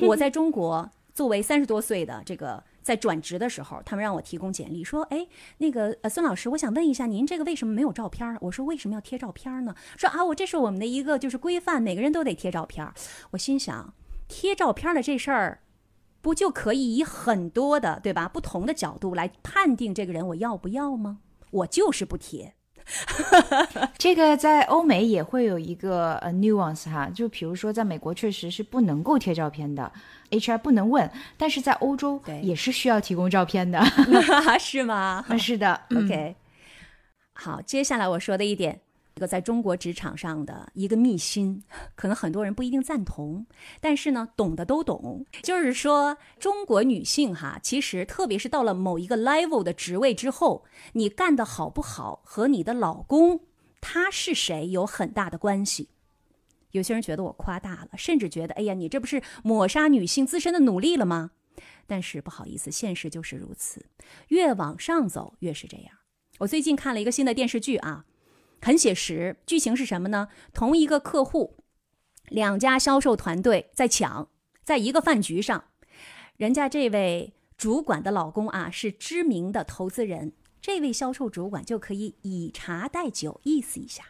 [0.00, 5.26] 我在中国作为三十多岁的这个，在转职的时候，他们让我提供简历，说，哎，
[5.58, 8.36] 那个呃，孙老师，我想问一下，您这个为什么没有照片儿？
[8.42, 9.74] 我说为什么要贴照片儿呢？
[9.96, 12.94] 说啊，我这是我们的一个就是规范，每个人都得贴照片儿。
[13.32, 13.92] 我心想，
[14.28, 15.58] 贴照片儿的这事儿。
[16.26, 21.18] 不就可以以很多的对吧不同的角度来判定这个人我要不要吗？
[21.52, 22.54] 我就是不贴。
[23.96, 29.92] 这个在欧美也会有一个呃 nuance 哈，就比如说在美国确实是不能够贴照片的
[30.30, 33.80] ，HR 不能问，但是在欧洲对也是需要提供照片的。
[34.58, 36.34] 是吗啊 是的嗯？OK，
[37.34, 38.80] 好，接下来我说的一点，
[39.16, 41.62] 一个在中国职场上的一个秘辛，
[41.94, 43.46] 可能很多人不一定赞同，
[43.80, 45.24] 但是呢，懂的都懂。
[45.42, 53.40] 就是说，中国女性哈，其实特别是到了某一个 level 的职位之后，你干得好不好和你的老公
[53.80, 55.88] 他是谁有很大的关系。
[56.72, 61.30] 有些人觉得我夸大了，甚至觉得，哎呀，你这不是抹杀女性自身的努力了吗？
[61.86, 63.86] 但是不好意思，现实就是如此，
[64.28, 65.96] 越往上走越是这样。
[66.40, 68.04] 我最近看了一个新的电视剧啊，
[68.60, 69.36] 很写实。
[69.46, 70.28] 剧情是什么呢？
[70.52, 71.56] 同一个客户，
[72.28, 74.28] 两家销售团队在抢，
[74.64, 75.64] 在一个饭局上，
[76.36, 84.04] 人家这位主管的老公啊是知名的投资人，这位销售主管就可以以茶代酒，意思一下。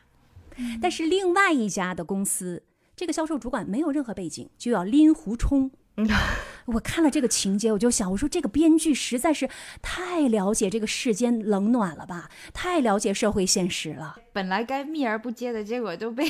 [0.80, 2.62] 但是另外一家的公司，
[2.96, 5.70] 这个销售主管没有任何背景，就要拎壶冲。
[6.66, 9.48] 我看了这个情节，我就想，我说这个编剧实在是
[9.80, 14.16] 太了解这个世间冷暖了吧，太了解社会现实了。
[14.32, 16.26] 本来该秘而不揭的，结果都被，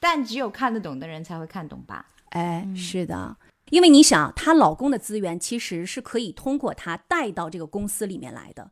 [0.00, 2.06] 但只有看得懂的人才会看懂吧。
[2.30, 3.36] 哎，是的，
[3.68, 8.70] 因为你想，她老公的资源其实是可以通过她带到这个公司里面来的。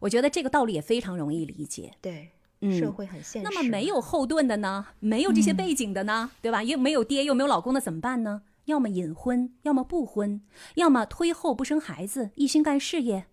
[0.00, 1.92] 我觉得这个道理也非常容易理解。
[2.02, 2.28] 对，
[2.60, 3.48] 嗯社会很现实。
[3.48, 4.86] 那么没有后盾的呢？
[5.00, 6.30] 没有这些背景的呢？
[6.42, 6.62] 对吧？
[6.62, 8.42] 又没有爹，又没有老公的怎么办呢？
[8.68, 10.42] 要么隐婚，要么不婚，
[10.74, 13.26] 要么推后不生孩子，一心干事业。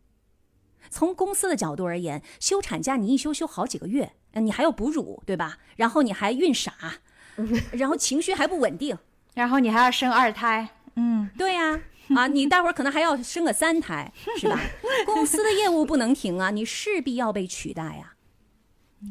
[0.89, 5.57] 从公司的角度而言，休产假你一休休好几个月，呃你还要哺乳，对吧？
[5.75, 6.73] 然后你还孕傻，
[7.73, 8.97] 然后情绪还不稳定，
[9.35, 11.81] 然后你还要生二胎，嗯，对呀、
[12.15, 14.57] 啊，你待会儿可能还要生个三胎，是吧？
[15.05, 18.15] 公司的业务不能停啊，你势必要被取代呀、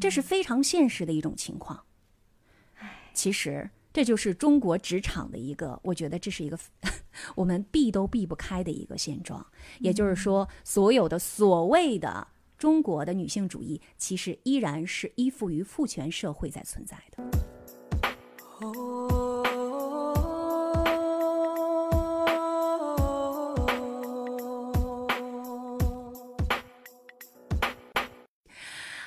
[0.01, 1.83] 这是非常现实的一种情况。
[3.13, 6.59] 其实这就是中国职场的一个，我觉得这是一个
[7.33, 9.47] 我们避都避不开的一个现状。
[9.79, 12.27] 也就是说，所有的所谓的
[12.57, 17.23] 中国的女性主义，其实依然是依附于父权社会在存在的。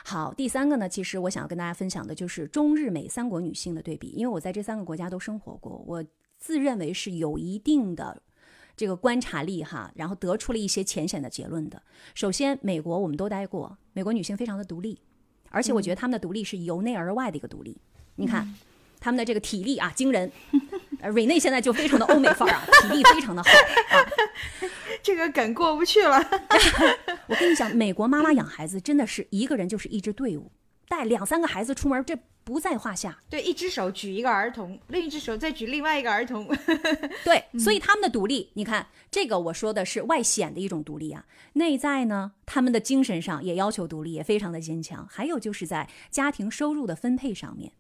[0.08, 6.02] 好，第三个呢，其实我想要跟大家分享的就是中日美三国女性的对比，因为我在这三个国家都生活过，我
[6.38, 8.22] 自认为是有一定的
[8.74, 11.82] 这个观察力哈，然后得出了一些浅显的结论的。
[12.14, 14.98] 首先，美国我们都待过，美国女性非常的独立，
[15.50, 17.78] 而且我觉得她们的独立是由内而外的一个独立。
[18.14, 18.54] 你看，
[18.98, 20.32] 她们的这个体力啊惊人，
[21.00, 24.00] 呃，瑞内现在就非常的欧美范儿啊，体力非常的好啊。
[25.02, 26.18] 这个梗过不去了。
[27.28, 30.50] 我跟你讲，美国妈妈养孩子真的是一个人就是一支队伍，
[30.88, 33.18] 带两三个孩子出门，这不在话下。
[33.28, 36.48] 对，一只手举一个儿童，另一只手再举另外一个儿童。
[37.24, 45.06] 对，所以他们的独立，你看这个我说的是外显的一种独立啊，内在呢，他们的精神上也要求独立，也非常的坚强。
[45.10, 47.72] 还有就是在家庭收入的分配上面，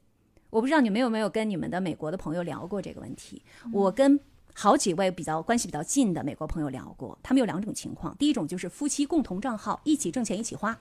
[0.50, 3.42] 我不知道你们有没有跟你们的美国的朋友聊过这个问题。
[3.72, 4.20] 我跟
[4.60, 10.74] 好几位比较关系比较近的美国朋友聊过，他们有两种情况，第一种就是夫妻共同账号，一起挣钱一起花；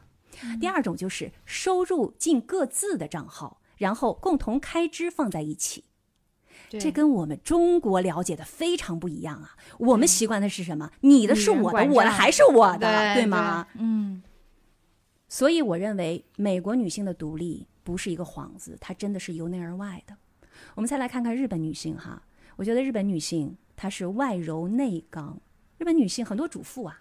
[0.60, 5.84] 第二种就是收入进各自的账号，然后共同开支放在一起。
[6.72, 9.56] 这跟我们中国了解的非常不一样啊！
[9.78, 10.90] 我们习惯的是什么？
[11.02, 13.68] 你的是我的，我的还是我的，对吗？？
[13.76, 14.24] 嗯，
[15.30, 20.18] 所以我认为美国女性的独立不是一个幌子，它真的是由内而外的。
[20.74, 22.24] 我们再来看看日本女性哈，
[22.56, 25.40] 我觉得日本女性她是外柔内刚。
[25.78, 27.00] 日本女性很多主妇啊，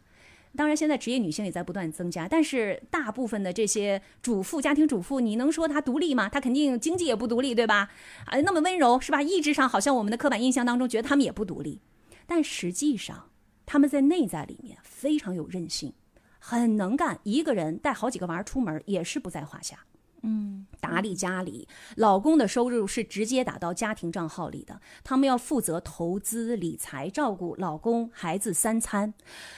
[0.54, 6.28] 当然现在职业女性也在不断增加，但是大部分的这些主妇、家庭主妇，你能说她独立吗？
[6.28, 7.90] 她肯定经济也不独立，对吧？
[8.26, 9.22] 啊，那么温柔是吧？
[9.22, 11.80] 意志上好像我们的刻板印象当中觉得她们也不独立，
[12.26, 13.30] 但实际上
[13.64, 15.94] 她们在内在里面非常有韧性。
[16.38, 19.80] 很能干，一个人带好几个娃儿出门也是不在话下。
[20.26, 29.14] 嗯，打理家里，老公的收入是直接打到家庭账号里的，他们要负责投资理财，照顾老公、孩子三餐。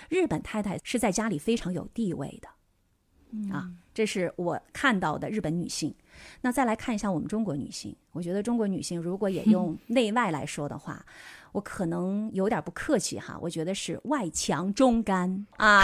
[0.08, 5.94] 日本太太是在家里非常有地位的，啊，这是我看到的日本女性。
[6.40, 11.04] 那再来看一下我们中国女性，我觉得中国女性如果也 用内外来说的话，
[11.52, 15.82] 我可能有点不客气哈，我觉得是外强中干 啊。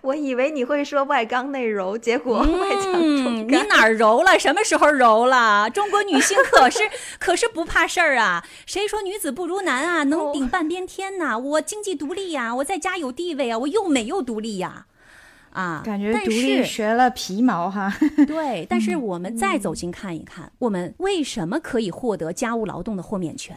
[0.00, 3.68] 我以为你会说外刚内柔，结果外强嗯，中你。
[3.68, 4.38] 哪儿柔了？
[4.38, 5.68] 什么时候柔了？
[5.70, 6.80] 中国女性可是
[7.18, 8.44] 可是不怕事儿啊！
[8.64, 10.04] 谁说女子不如男啊？
[10.04, 13.58] 能顶半边天呐、我经济独立呀、我在家有地位啊！
[13.58, 14.86] 我又美又独立呀、
[15.52, 17.92] 啊，感觉但独立是学了皮毛哈。
[18.26, 23.56] 对，但是我们再走近看一看，我们为什么可以获得家务劳动的豁免权？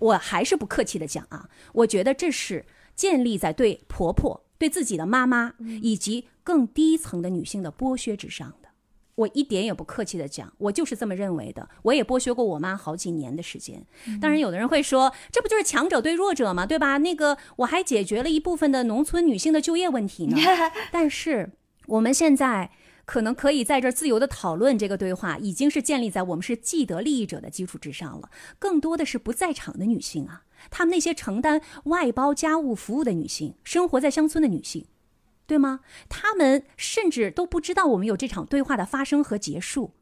[0.00, 8.68] 我还是不客气的讲啊，我觉得这是建立在对婆婆、对自己的妈妈以及更低层的女性的剥削之上的。
[9.16, 11.68] 我一点也不客气的讲，我就是这么认为的。
[11.82, 13.84] 我也剥削过我妈好几年的时间。
[14.18, 16.64] 当然，有的人会说，这不就是强者对弱者吗？
[16.64, 16.96] 对吧？
[16.96, 20.38] 那个我还解决了一部分的农村女性的就业问题呢。
[20.90, 21.50] 但是
[21.86, 22.70] 我们现在
[23.10, 28.30] 可能可以在这儿自由的讨论这个对话，已经是建立在我们是既得利益者的基础之上了。
[28.56, 34.86] 更多的是不在场的女性啊，她们那些承担外包家务服务的女性，生活在乡村的女性。
[35.44, 35.80] 对吗？
[36.08, 39.94] 她们甚至都不知道我们有这场对话的发生和结束。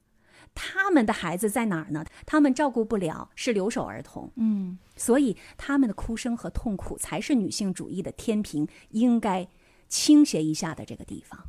[0.55, 2.05] 他们的孩子在哪儿呢？
[2.27, 4.31] 他们照顾不了，是留守儿童。
[4.37, 9.49] 嗯，所以他们的哭声和痛苦才是女性主义的天平应该
[9.89, 11.47] 倾斜一下的这个地方。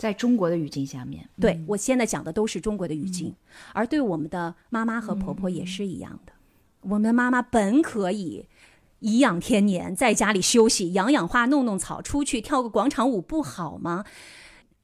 [0.00, 3.34] 在中国的语境下面，对我现在讲的都是中国的语境，
[3.74, 6.32] 而对我们的妈妈和婆婆也是一样的。
[6.80, 8.46] 我们的妈妈本可以
[9.00, 14.06] 颐养天年，在家里休息，养养花，弄弄草，出去跳个广场舞不好吗？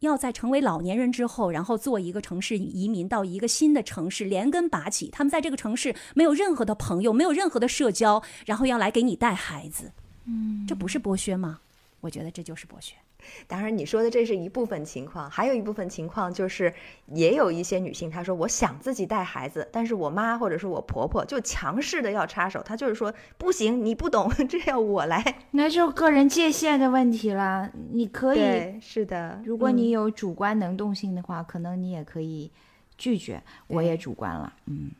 [0.01, 5.09] 要在成为老年人之后，然后做一个城市移民到一个新的城市，连根拔起。
[5.09, 9.93] 他们在这个城市没有任何的朋友，没有任何的社交，然后要来给你带孩子，
[10.27, 11.61] 嗯，这不是剥削吗？
[12.03, 12.95] 我觉得这就是剥削。
[13.47, 16.73] 当然，你说的这是一部分情况，还有一部分情况就是，
[17.07, 25.23] 也有一些女性她说我想自己带孩子，但是我妈或者是我婆婆就强势的要插手，她就是说不行，你不懂， 这要我来。
[25.53, 27.71] 那就个人界限的问题啦。
[27.93, 32.51] 你可以，是的，如果你嗯有主观能动性的话，可能你也可以
[32.99, 33.43] 拒绝。
[33.69, 34.91] 我也主观了，嗯。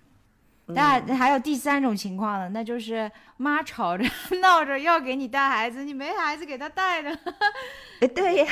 [0.69, 4.05] 那还有第三种情况呢，那就是妈吵着
[4.43, 7.11] 闹着要给你带孩子，你没孩子给他带的。
[8.01, 8.47] 哎对呀，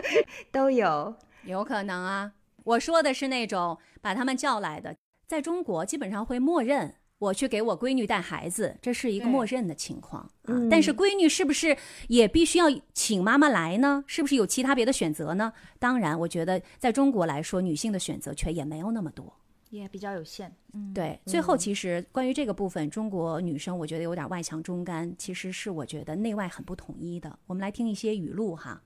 [0.50, 1.14] 都有。
[1.44, 2.32] 有可能啊，
[2.64, 4.96] 我说的是那种把他们叫来的，
[5.26, 10.28] 在中国基本上会默认我去给我闺女带孩子，这是一个默认的情况啊。
[10.48, 11.76] 嗯但是闺女是不是
[12.08, 14.04] 也必须要请妈妈来呢？
[14.06, 15.52] 是不是有其他别的选择呢？
[15.78, 19.32] 当然，我觉得在中国来说，女性的选择权也没有那么多。
[19.70, 27.38] 也比较有限，嗯，对，最后其实关于这个部分，中国女生我觉得有点外强中干，其实是我觉得内外很不统一的。
[27.46, 28.82] 我们来听一些语录哈。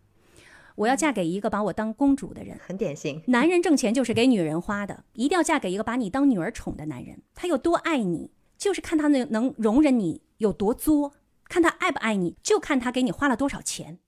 [0.74, 3.22] 我要嫁给一个把我当公主的人，很典型。
[3.26, 7.22] 男人挣钱就是给女人花的，一定要嫁给一个把你当女儿宠的男人。
[7.34, 11.12] 他有多爱你，就是看他能能容忍你有多作；
[11.44, 13.98] 看他爱不爱你，就看他给你花了多少钱。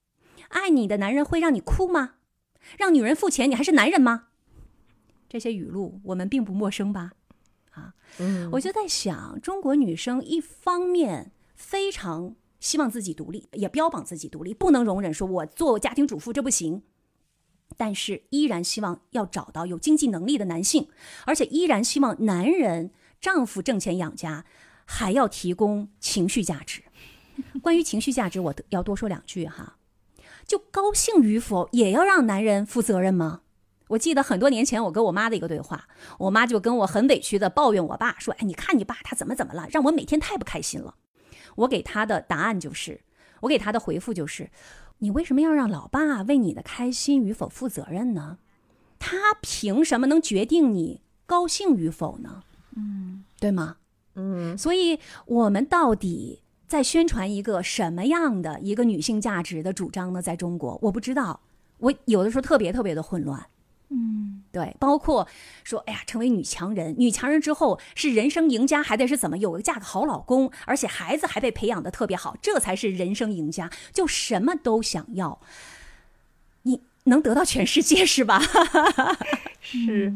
[0.48, 2.14] 爱你的男人会让你哭吗？
[2.78, 4.28] 让女人付钱，你还是男人吗？
[5.34, 7.10] 这些语录我们并不陌生吧？
[8.18, 16.84] 嗯，我就在想，中国女生一方面非常希望自己独立，也标榜自己独立，不能容忍说我做家庭主妇这不行，
[17.76, 20.86] 但是依然希望要找到有经济能力的男性，
[21.26, 24.44] 而且依然希望男人丈夫挣钱养家，
[24.84, 26.84] 还要提供情绪价值。
[27.60, 29.78] 关于情绪价值，我要多说两句哈。
[30.46, 33.40] 就高兴与否，也要让男人负责任吗？
[33.88, 35.86] 我记得很多年前我跟我妈的一个对话，
[36.18, 40.94] 我妈就跟我很委屈的抱怨我爸说：“哎，你看你爸他怎么怎么了，让我每天太不开心了。”
[41.56, 43.02] 我给他的答案就是，
[43.42, 44.50] 我给他的回复就是
[44.98, 48.38] ：“你为什么要让老爸为你的开心与否负责任呢？
[48.98, 52.42] 他凭什么能决定你高兴与否呢？
[52.76, 53.76] 嗯，对吗？
[54.14, 60.22] 嗯，所以我们到底在宣传一个什么样的一个女性价值的主张呢？
[60.22, 61.40] 在中国，我不知道，
[61.78, 63.46] 我有的时候特别特别的混乱。
[63.96, 65.28] 嗯，对，包括
[65.62, 75.40] 说，哎呀，成为女强人，女强人之后是人生赢家，还得是怎么有个嫁个好老公，而且孩子还被培养的特别好，这才是人生赢家，就什么都想要，
[76.62, 78.42] 你能得到全世界是吧？
[79.62, 80.12] 是，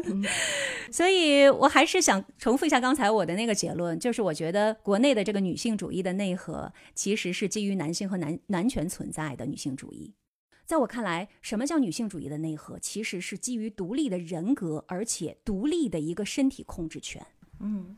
[0.92, 10.12] 所以我还是想重复一下刚才我的那个结论，就是我觉得国内的这个女性主义的内核，其实是基于男性和男男权存在的女性主义。
[10.64, 12.78] 在我看来，什么叫女性主义的内核？
[12.78, 17.24] 其实是基于独立的人格，而且独立的一个身体控制权。
[17.60, 17.96] 嗯，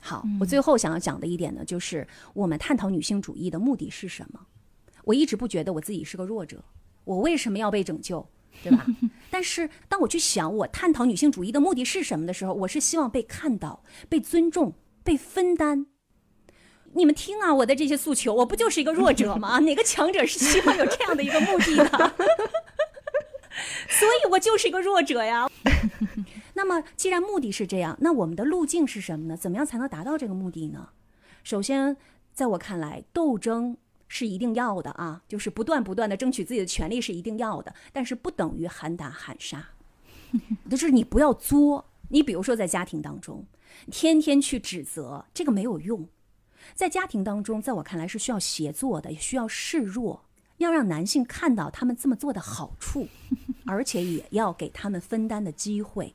[0.00, 4.46] 好，我最后想要讲的一点呢，就是我们探讨女性主义的目的是什么？
[5.04, 6.64] 我一直不觉得我自己是个弱者，
[7.04, 8.26] 我为什么要被拯救，
[8.62, 8.86] 对吧？
[9.30, 15.86] 但是当我去想我探讨女性主义的目的是什么的时候，我是希望被看到、被尊重、被分担。
[16.94, 19.58] 你们听啊，我的这些诉求，我不就是一个弱者吗？
[19.64, 21.84] 哪个强者是希望有这样的一个目的的？
[23.88, 25.48] 所以我就是一个弱者呀。
[26.54, 29.36] 那么，既然目的是这样，那我们的路径是什么呢？
[29.36, 30.88] 怎么样才能达到这个目的呢？
[31.44, 31.96] 首先，
[32.32, 33.76] 在我看来，斗争
[34.08, 39.68] 是一定要的啊，就是不断不断的争取自己的权利是一定要的，但是不等于喊打喊杀，
[40.68, 41.84] 就是你不要作。
[42.10, 43.46] 你比如说在家庭当中，
[43.90, 46.08] 天天去指责，这个没有用。
[46.74, 50.24] 在家庭当中，在我看来是需要协作的，也需要示弱，
[50.58, 53.08] 要让男性看到他们这么做的好处，
[53.66, 56.14] 而且也要给他们分担的机会。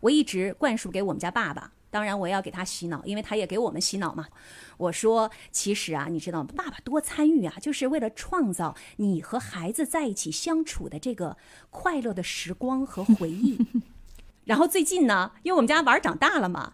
[0.00, 4.28] 我一直灌输给我们家爸爸，当然我要给他洗脑，因为他也给我们洗脑嘛。
[4.76, 6.42] 我说，其实啊，你知道？
[6.44, 11.36] 爸爸多参与啊，就是为了创造你和孩子在一起相处的这个
[11.70, 13.58] 快乐的时光和回忆。
[14.46, 16.72] 然后最近呢，因为我们家娃儿长大了嘛。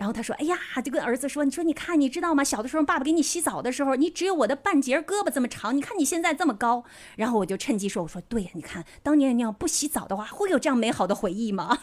[0.00, 2.42] 然后他说：“哎呀，就跟儿子说，你说你看，你知道吗？
[2.42, 5.76] 小的时候，爸爸给你洗澡的时候，你只有我的半截胳膊这么长。
[5.76, 6.84] 你看你现在这么高。”
[7.16, 11.76] 然后我就趁机说：“我说对呀，你看当年你要不洗澡的话，会有这样美好的回忆吗？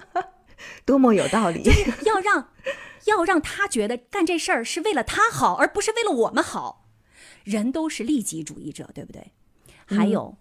[0.86, 1.62] 多么有道理！
[2.06, 2.48] 要让
[3.04, 6.86] 要让他觉得干这事儿是为了他好，而不是为了我们好。
[7.44, 9.32] 人都是利己主义者，对不对？
[9.84, 10.38] 还有，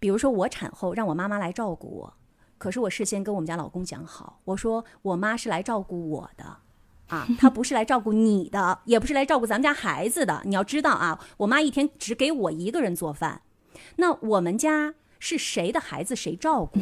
[0.00, 2.14] 比如说我产后让我妈妈来照顾我。”
[2.62, 6.44] 可是我事先跟我们家老公讲好，我说我妈是来照顾我的，
[7.08, 10.40] 啊，她不是来照顾你的，也不是来照顾咱们家孩子的。
[10.44, 13.42] 你要知道啊，我妈一天只给我一个人做饭，
[13.96, 16.78] 那我们家是谁的孩子谁照顾，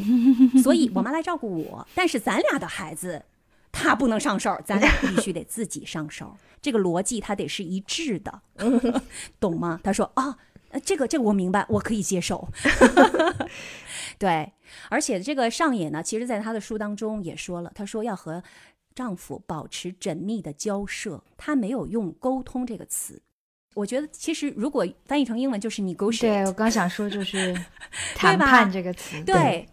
[0.63, 3.25] 所以我妈来照顾我，但是咱俩的孩子，
[3.73, 6.37] 她不能上手，咱俩必须得自己上手。
[6.61, 8.43] 这个逻辑她得是一致的，
[9.41, 9.81] 懂吗？
[9.83, 10.37] 他说啊，
[10.85, 12.47] 这个这个我明白，我可以接受。
[14.21, 14.53] 对，
[14.91, 18.43] 而且这个上野呢，其实在他的书当中也说了，他说要和
[18.95, 23.23] 丈夫保持缜密的交涉，他没有用沟通这个词。
[23.75, 26.21] 我觉得其实如果翻译成英文就是 negotiate。
[26.21, 27.57] 对我刚想说就是
[28.15, 29.25] 谈判这个词。
[29.25, 29.67] 对，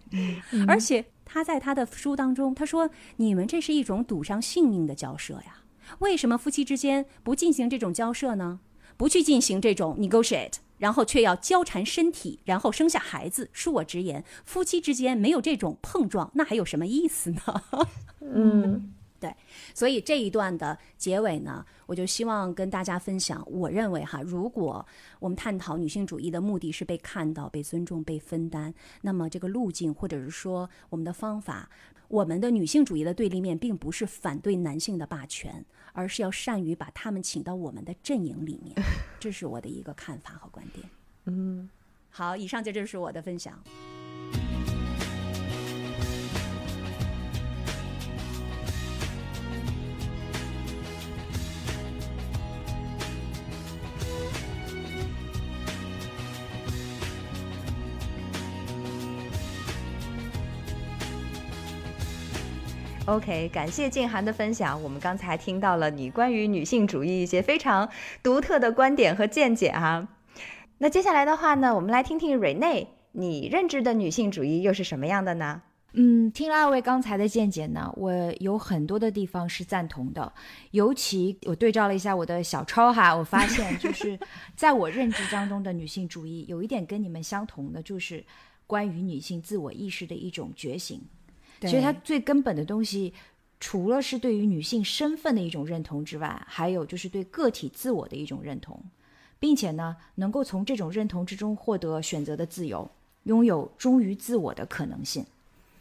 [0.66, 5.64] 而且他在他的书当中，他说你们这是一种赌上性命的交涉呀，
[6.00, 8.62] 为什么夫妻之间不进行这种交涉呢？
[8.96, 10.54] 不去进行这种 negotiate。
[10.78, 13.50] 然后却要交缠身体，然后生下孩子。
[13.54, 17.42] 恕我直言，夫妻之间没有这种碰撞，那还有什么意思呢？
[18.22, 19.34] 嗯， 对。
[19.74, 23.44] 所以这一段的结尾呢，我就希望跟大家分享。
[23.48, 24.86] 我认为哈，如果
[25.20, 31.70] 我们探讨女性主义的目的是被看到、被尊重、被分担，那么这个路径或者是说我们的方法，
[32.08, 35.66] 我们的女性主义的对立面，并不是反对男性的霸权。
[35.98, 38.76] 而是要善于把他们请到我们的阵营里面，
[39.20, 40.88] 这是我的一个看法和观点。
[41.26, 41.68] 嗯，
[42.12, 43.60] 好，以上这就是我的分享。
[63.08, 64.84] OK，感谢静涵的分享。
[64.84, 67.90] 我们刚才听到了你关于女性主义一些非常
[68.22, 70.06] 独特的观点和见解哈。
[70.80, 75.62] 那接下来的话呢，我们来听听瑞内，你认知的女性主义又是什么样的呢？
[75.94, 80.34] 嗯，听了二位刚才的见解呢，我有很多的地方是赞同的。
[80.72, 84.20] 尤其我对照了一下我的小抄哈，我发现就是
[84.54, 88.22] 在我认知当中的女性主义有一点跟你们相同的，就是
[88.68, 91.02] 关于女性自我意识的一种觉醒。
[91.62, 93.14] 其实它最根本的东西，
[93.60, 98.80] 除了是对于女性身份的一种认同之外，还有就是对个体自我的一种认同，
[99.40, 102.90] 并且呢，能够从这种认同之中获得选择的自由，
[103.24, 105.26] 拥有忠于自我的可能性。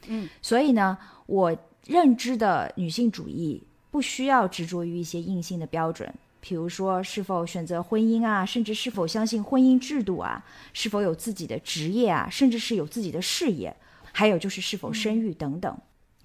[0.07, 0.97] 嗯，所以呢，
[1.27, 1.57] 我
[1.87, 6.11] 认知的女性主义不需要执着于一些硬性的标准，
[6.41, 13.77] 比如说是否选择婚姻啊，甚至是否相信婚姻制度啊，是否有自己的职业啊，甚至是有自己的事业。
[14.17, 15.79] 还有就是是否生育等等，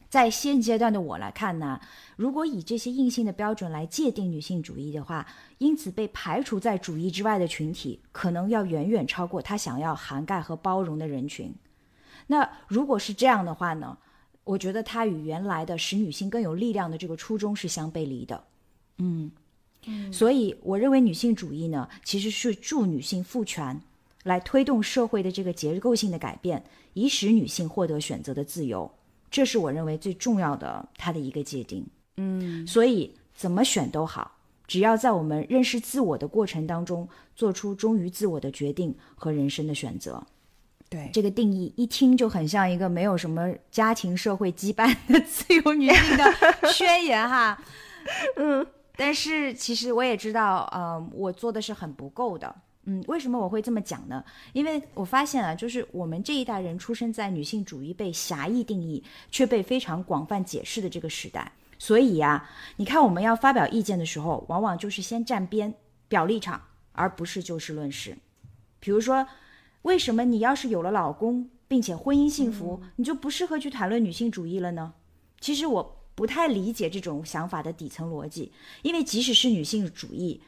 [0.08, 1.78] 在现阶段的我来看呢，
[2.16, 5.28] 如果以这些硬性的标准来界定女性主义的话，
[5.58, 11.54] 因此被排除在主义之外的群体，可能要远远超过他想要涵盖和包容的人群。
[12.28, 13.98] 那如果是这样的话呢，
[14.46, 18.42] 我觉得它与原来的使女性更有力量的这个初衷是相背离的。
[19.00, 19.30] 嗯，
[20.14, 23.82] 所以我认为女性主义呢，其实是助女性赋权。
[24.24, 26.64] 来推动社会的这个结构性的改变，
[26.94, 28.92] 以使女性获得选择的自由，
[29.30, 31.86] 这是我认为最重要的它的一个界定。
[32.18, 40.24] 嗯，所以怎么选都好，只要在我们认识自我的过程当中，做出忠于自我的决定和人生的选择。
[40.90, 47.58] 对这个定义一听就很像一个没有什么家庭社会羁绊的自由女性的宣言哈。
[48.36, 48.68] 嗯，
[48.98, 52.54] 但是其实我也知道，呃，我做的是很不够的。
[52.86, 54.24] 嗯，为什么我会这么讲呢？
[54.54, 61.52] 因为我发现啊，就是我们这一代人出生在女性主义被狭义定义，却被非常广泛解释的这个时代。
[61.78, 65.74] 所以呀，你看我们要发表意见的时候，往往就是先站边、
[66.08, 66.62] 表立场，
[66.94, 68.18] 而不是就事论事。
[68.80, 69.28] 比如说，
[69.84, 74.94] 为什么你要是有了老公，并且婚姻幸福，你就不适合去谈论女性主义了呢？
[75.40, 78.52] 其实我不太理解这种想法的底层逻辑，
[78.82, 80.42] 因为即使是女性主义，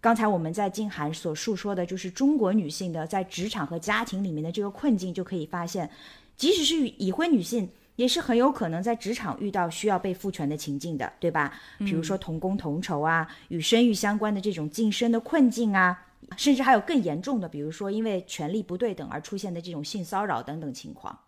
[0.00, 5.90] 刚才我们在静涵所述说的，就是中国女性的在职场和家庭里面的这个困境，就可以发现，
[6.36, 11.52] 即使是已婚女性，也是很有可能在职场遇到需要被赋权的情境的，对吧？
[11.78, 16.04] 比如说同工同酬啊，与生育相关的这种晋升的困境啊。
[16.36, 21.18] 甚至还有更严重的，比如说因为权力不对等而出现的这种性骚扰等等情况。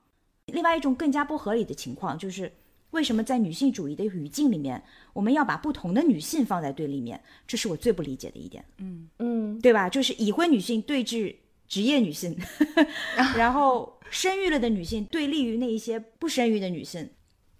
[0.47, 2.53] 另外一种更加不合理的情况就是，
[2.91, 4.83] 为什么在女性主义的语境里面，
[5.13, 7.21] 我们要把不同的女性放在对立面？
[7.47, 8.65] 这是我最不理解的一点。
[8.79, 9.89] 嗯嗯，对吧？
[9.89, 11.35] 就是已婚女性对峙
[11.69, 12.37] 职业女性，
[13.37, 17.09] 然后生育了的女性对立于那一些不生育的女性。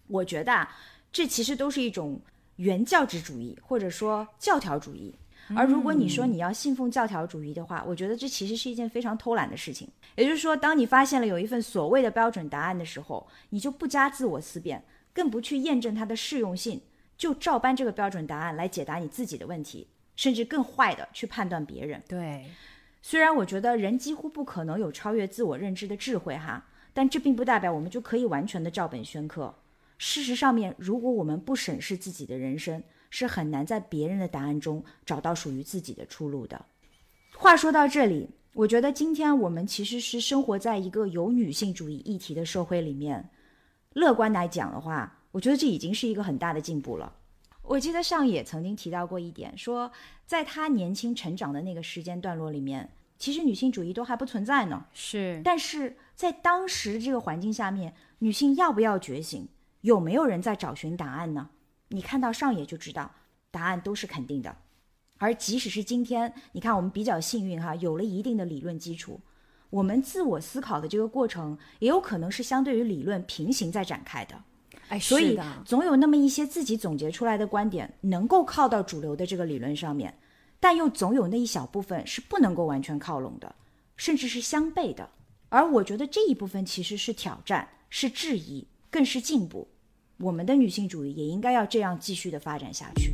[0.09, 0.69] 我觉得啊，
[1.13, 2.21] 这其实都是一种
[2.57, 5.15] 原教旨主义，或者说教条主义。
[5.57, 9.89] 而如果你说你要信奉教条主义的话，我觉得这其实是一件非常偷懒的事情。
[10.17, 16.81] 也就是说，当你发现了有一份所谓的标准答案的时候，你就不加自我思辨，更不去验证它的适用性，
[17.17, 19.87] 就照搬这个标准答案来解答你自己的问题，
[20.17, 22.03] 甚至更坏的去判断别人。
[22.09, 22.47] 对，
[23.03, 29.55] 虽然我觉得人几乎不可能有超越自我认知的智慧哈，但这并不代表我们就可以完全的照本宣科。
[29.99, 36.65] 事实上面，如果我们不审视自己的人生，是很难在别人的答案中找到属于自己的出路的。
[37.35, 43.29] 话说到这里，我觉得今天我们其实是生活在一个有女性主义议题的社会里面。
[43.95, 47.13] 乐观来讲的话，我觉得这已经是一个很大的进步了。
[47.63, 49.91] 我记得上野曾经提到过一点，说
[50.27, 54.87] 在他年轻成长的那个时间段落里面，其实女性主义都还不存在呢。
[54.93, 59.49] 是，但是在当时这个环境下面，女性要不要觉醒？
[59.81, 61.51] 有没有人在找寻答案呢？
[61.89, 63.11] 你看到上野就知道，
[63.51, 64.57] 答案都是肯定的。
[65.19, 69.21] 而即使是今天，你看我们比较幸运哈，有了一定的理论基础，
[69.71, 74.35] 我们自我思考的这个过程也有可能是相对于理论平行在展开的。
[74.89, 80.19] 哎，所以总有那么一些自己总结出来的观点能够靠到主流的这个理论上面，
[80.59, 83.55] 但又总有那一小部分是不能够完全靠拢的，
[83.97, 85.09] 甚至是相悖的。
[85.49, 89.69] 而我觉得这一部分其实是挑战，是质疑，更是进步。
[90.19, 93.13] 我们的女性主义也应该要这样继续的发展下去。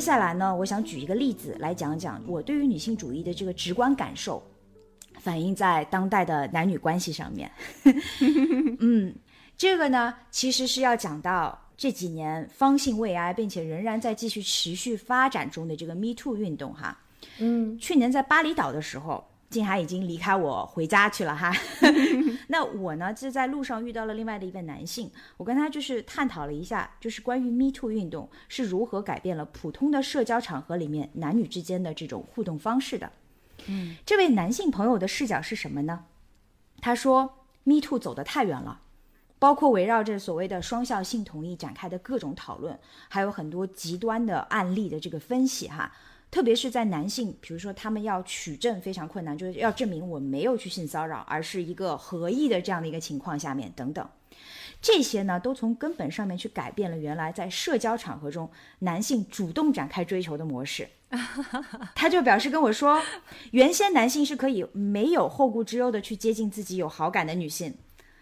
[0.00, 4.42] 接下来呢，我想举一个例子来讲讲我对于女性主义的这个直观感受，
[5.20, 7.52] 反映在当代的男女关系上面。
[8.80, 9.14] 嗯，
[9.58, 16.98] 这个呢，其实是要讲到这几年方兴未艾，并且仍然在继续持续发展中的这个 Me Too 运动哈。
[17.36, 21.54] 嗯，去年在巴厘岛的时候，静涵已经离开我回家去了哈。
[22.52, 33.12] 那我呢，就在路上遇到了另外的一位男性，我跟他就是探讨了一下，就是关于 Me Too 运动是如何改变了普通的社交场合里面男女之间的这种互动方式的。
[33.66, 36.06] 嗯，这位男性朋友的视角是什么呢？
[36.80, 38.82] 他说，Me Too 走得太远了。
[39.38, 42.78] 包括围绕着所谓的双向性同意展开的各种讨论，
[43.08, 45.90] 还有很多极端的案例的这个分析哈，
[46.30, 54.08] 特别是在男性，比如说他们要取证非常困难，就是要证明我没有去性骚扰，而是一个合意的这样的一个情况下面等等，
[54.80, 60.88] 这些呢都从根本上面去改变了原来在社交场合中男性主动展开追求的模式。
[61.96, 63.02] 他就表示跟我说，
[63.50, 67.74] 原先男性是可以没有后顾之忧的去接近自己有好感的女性。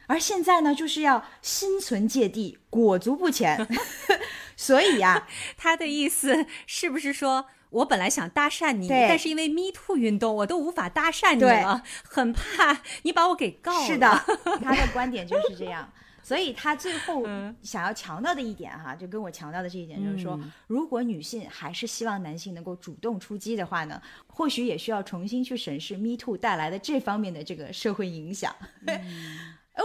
[0.06, 3.68] 而现在呢，就是要心存芥蒂，裹足不前。
[4.56, 5.28] 所以呀、
[5.59, 7.44] 他的意思是不是说？
[7.70, 13.86] 我本来想搭讪你，但是因为 Me Too 运动，我都无法搭讪你了，很怕你把我给告了。
[13.86, 14.06] 是的，
[14.62, 15.90] 他的观点就是这样。
[16.20, 28.54] 所以他最后嗯想要强调的一点哈，就跟我强调的这一点，就是说，如果女性还是希望男性能够主动出击的话呢，或许也需要重新去审视 Me Too 带来的这方面的这个社会影响。
[28.84, 29.02] 哎，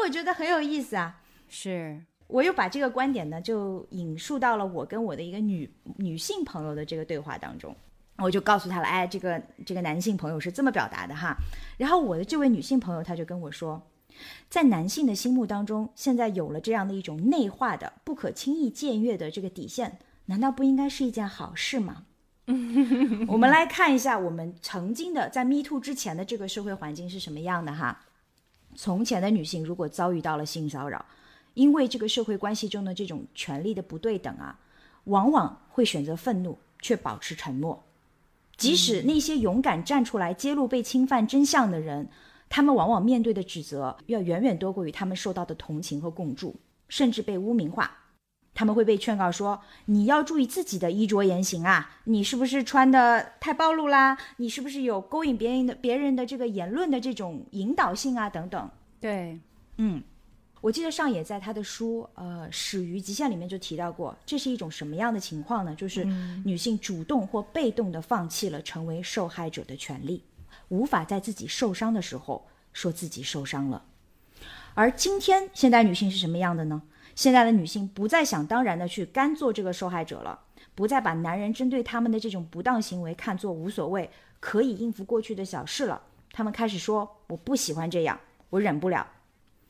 [0.04, 1.22] 我觉得很有意思啊。
[1.48, 2.02] 是，
[2.34, 7.76] 我又把这个观点呢，就引述到了我跟我的一个女女性朋友的这个对话当中。
[8.18, 11.38] 我就告诉他了，哎，这个这个男性朋友是这么表达的哈。
[11.78, 13.80] 然后我的这位女性朋友，她就跟我说，
[14.50, 22.06] 在男性的心目当中，现在有了这样的一种内化的、不可轻易僭越的这个底线，难道不应该是一件好事吗？
[23.28, 28.02] 我们来看一下我们曾经的在 Me Too 之前的这个社会环境是什么样的哈。
[28.76, 31.06] 从前的女性如果遭遇到了性骚扰，
[31.54, 34.60] 因为这个社会关系中的这种权力的不对等啊，
[35.06, 37.84] 往往会选择愤怒，却保持沉默。
[38.56, 42.08] 即使那些勇敢站出来揭露被侵犯真相的人，
[42.50, 46.56] 他们往往面对的指责要远远多过于他们受到的同情和共助，
[46.88, 48.00] 甚至被污名化。
[48.56, 54.16] 他们会被劝告说：“你要注意自己的衣着言行啊，你是不是穿的太暴露啦？
[54.38, 58.30] 你是不是有勾引别人的别人的这个言论的这种引导性啊？
[58.30, 58.70] 等等。”
[59.02, 59.40] 对，
[59.78, 60.04] 嗯，
[60.64, 65.76] 我记得上野在他的书《呃始于极限》里面就提到过，这是一种什么样的情况呢？
[65.76, 66.06] 就是
[66.46, 70.24] 女性主动或被动的放弃了成为受害者的权利，
[70.70, 73.84] 无法在自己受伤的时候说自己受伤了。
[74.74, 76.82] 而今天现代女性是什么样的呢？
[77.14, 80.40] 现在的女性不再想当然的去甘做这个受害者了，
[80.74, 84.10] 不再把男人针对他们的这种不当行为看作无所谓、
[84.40, 86.02] 可以应付过去的小事了。
[86.32, 88.18] 她们开始说：“我不喜欢这样，
[88.50, 89.06] 我忍不了。”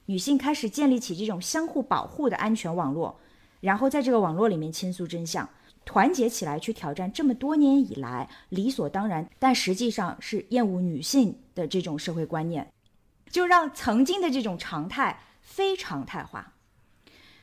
[0.06, 3.20] 女性开始建立起这种相互保护的安全网络，
[3.62, 5.48] 然后在这个网络里面倾诉真相，
[5.86, 12.72] 团结起来去挑战这么多年以来理所当然，但实际上是厌恶女性的这种社会观念，
[13.30, 16.54] 就让曾经的这种常态非常态化。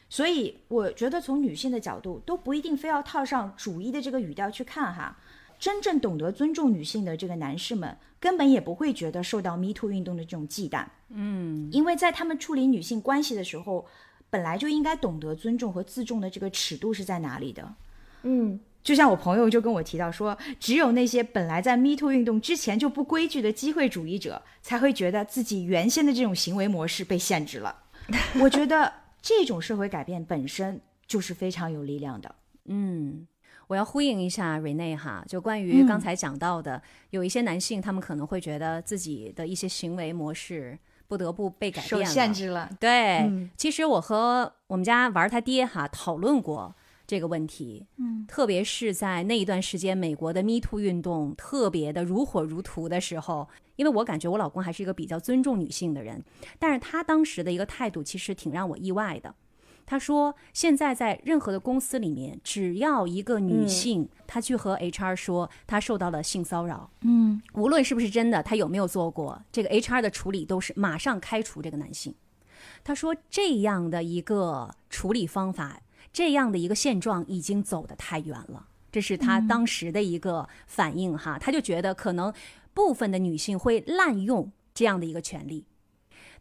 [0.08, 5.16] 所以，我觉得从女性的角度，都不一定非要套上主义的这个语调去看哈。
[5.58, 10.84] 真正懂得尊重女性的这个男士们，根本也不会觉得受到 Me Too 运动的这种忌惮。
[11.08, 13.86] 嗯，因为在他们处理女性关系的时候，
[14.28, 17.74] 本来就应该懂得尊重和自重的这个尺度是在哪里的。
[18.22, 27.74] 嗯，就像我朋友就跟我提到说，只有那些本来在 Me Too 运动之前就不规矩的机会主义者，才会觉得自己原先的这种行为模式被限制了。
[28.40, 28.92] 我觉得。
[29.22, 32.34] 这种社会改变本身就是非常有力量的。
[32.64, 33.26] 嗯，
[33.70, 42.68] 我要呼应一下瑞内哈，就关于刚才讲到的，有一些男性他们可能会觉得自己的一些行为模式不得不被改变了、限制了。
[42.80, 46.74] 对，其实我和我们家玩他爹哈讨论过
[47.06, 47.86] 这个问题。
[47.98, 56.20] 嗯，特别是在那一段时间，美国的 Me Too 运动特别的如火如荼的时候，因为我感觉我老公还是一个比较尊重女性的人，
[56.58, 59.32] 但是他当时的一个态度其实挺让我意外的。
[59.90, 72.14] 他说：“现在在任何的公司里面，只要一个女性，她去和 HR 说她受到了性骚扰，嗯，无论是不是真的，她有没有做过，这个 HR 的处理都是马上开除这个男性。”
[72.84, 75.82] 他说：“这样的一个处理方法，
[76.12, 82.32] 这样的一个现状已经走得太远了。”这是他当时的一个反应哈，他就觉得可能
[82.72, 85.64] 部分的女性会滥用这样的一个权利。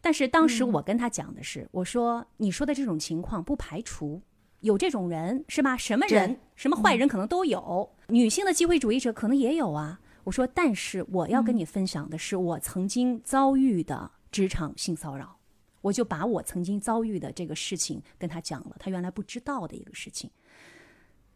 [0.00, 4.20] 但是当时我跟他讲的是，我说你说的这种情况不排除
[4.60, 5.76] 有这种人，是吧？
[5.76, 10.00] 什么人，什么坏人可能都有，女性的机会主义者可能也有啊。
[10.24, 15.36] 我说，但是我要跟你分享的是我曾经遭遇的职场性骚扰，
[15.80, 20.30] 我就把我曾经遭遇的这个事情跟他讲了，他原来不知道的一个事情，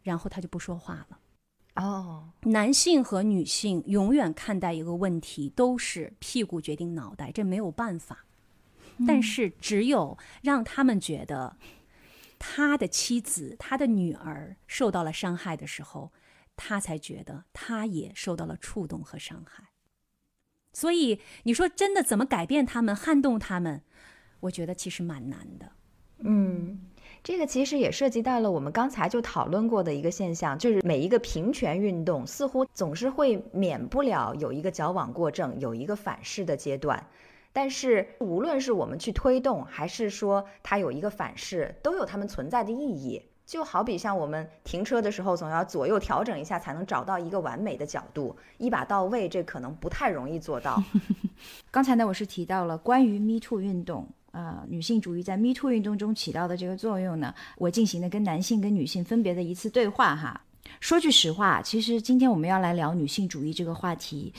[0.01, 1.19] 然后他就不说话了。
[1.75, 8.24] 哦，男性和女性永远看待一个问题都是屁股决定脑袋，这没有办法。
[9.07, 11.57] 但是，只有让他们觉得
[12.39, 16.11] 他的妻子、他的女儿受到了伤害的时候，
[16.55, 19.65] 他才觉得他也受到了触动和伤害。
[20.71, 23.81] 所以，你说真的怎么改变他们、撼动他们？
[24.41, 25.71] 我觉得其实蛮难的。
[26.19, 26.79] 嗯，
[27.23, 37.05] 这个其实也涉及到了我们刚才就讨论过的一个现象，就是每一个平权运动似乎总是会免不了有一个矫枉过正、有一个反噬的阶段。
[37.55, 43.21] 但是，无论是我们去推动，还是说它有一个反噬，都有它们存在的意义。
[43.45, 50.83] 就好比像我们停车的时候，总要左右调整一下，才能找到一个完美的角度，一把到位，这可能不太容易做到。
[51.71, 60.41] 刚才呢，我是提到了关于 Me Too 运动，呃，女性主义在 Me Too 运动中起到的这个作用呢，我进行的跟男性跟女性分别的一次对话哈。
[60.81, 64.33] 说句实话，其实今天我们要来聊女性主义这个话题。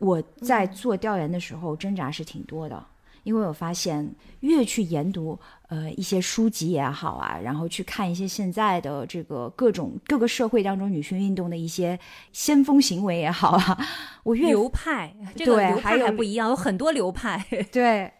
[0.00, 2.82] 我在做调研的时候挣扎是挺多的，
[3.22, 5.38] 因为我发现越去研读
[5.68, 11.98] 呃一些书籍也好啊，然后去看一些现在的这个各种各个社会当中女性运动的一些
[12.32, 13.78] 先锋行为也好啊，
[14.24, 17.44] 我越流派 这个流派还不一样，有很多流派。
[17.70, 18.10] 对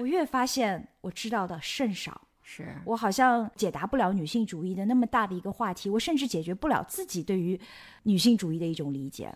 [0.00, 7.58] 我越发现我知道的甚少，是我好像解答不了女性主义的那么大的一个话题，我甚至解决不了自己对于
[8.02, 9.32] 女性主义的一种理解。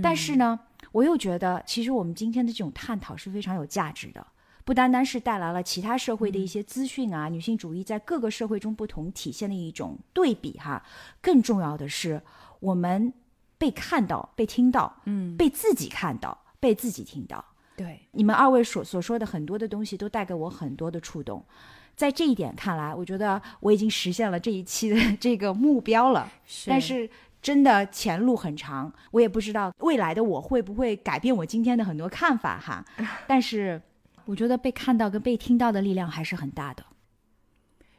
[0.00, 0.60] 但是呢。
[0.96, 4.26] 我又觉得，其实我们今天的这种探讨是非常有价值的，
[4.64, 10.82] 不单单是带来了其他社会的一些资讯啊，女性主义在各个社会中不同体现的一种对比哈，
[11.20, 12.22] 更重要的是
[12.60, 13.12] 我们
[13.58, 17.44] 被看到、被听到，嗯，被自己看到、被自己听到。
[17.76, 21.44] 对，你们二位所所说的很多的东西都带给我很多的触动，
[21.94, 26.32] 在这一点看来，我觉得我已经实现了这一期的这个目标了。
[26.66, 27.06] 但是。
[27.46, 32.84] 真的前路很长，我也不知道未来的我会不会改变我今天的很多看法哈。
[33.28, 33.80] 但是
[34.24, 36.84] 我觉得被看到跟被听到的力量还是很大的。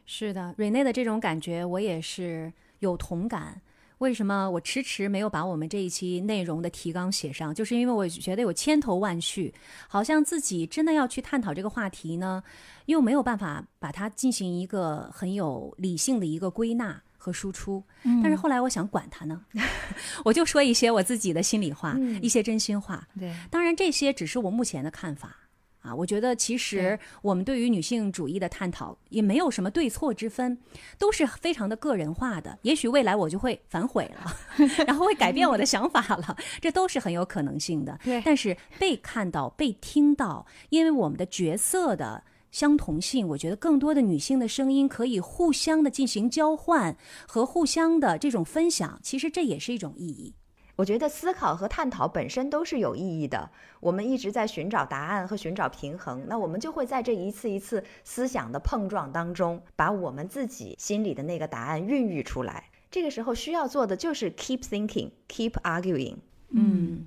[0.04, 3.62] 是的，瑞内的这种感觉我也是有同感。
[4.00, 7.54] 为什么我迟迟没有把我们这一期内容的提纲写上？
[7.54, 9.54] 就是因为我觉得有千头万绪，
[9.88, 12.42] 好像自己真的要去探讨这个话题呢，
[12.84, 17.02] 又没有办法把它进行一个很有理性的一个归纳。
[17.18, 17.84] 和输出，
[18.22, 19.42] 但是后来我想管他呢，
[20.24, 23.06] 我就说一些我自己的心里话，一些真心话。
[23.18, 25.36] 对，当然这些只是我目前的看法
[25.82, 25.92] 啊。
[25.92, 30.56] 我觉得其实我们对于女性主义的探讨也没有什么对错之分，
[30.96, 32.56] 都是非常的个人化的。
[32.62, 34.32] 也许未来我就会反悔了，
[34.86, 37.98] 然后会改变我的想法了，这都是很有可能性的。
[38.04, 42.22] 对，但是被看到、被听到，因为我们的角色的。
[42.50, 46.96] 相同性，我觉得更多的女性的声音可以互相的进行交换
[47.26, 50.34] 和互相的这种分享，其实这也是一种意义。
[50.76, 53.50] 我觉得思考和探讨本身都是有意义的。
[53.80, 62.70] 我们一直在寻找答案和寻找平衡，那我们就会在这一次一次思想的碰撞当中，把我们自己心里的那个答案孕育出来。
[62.92, 66.18] 这个时候需要做的就是 keep thinking，keep arguing。
[66.50, 67.06] 嗯，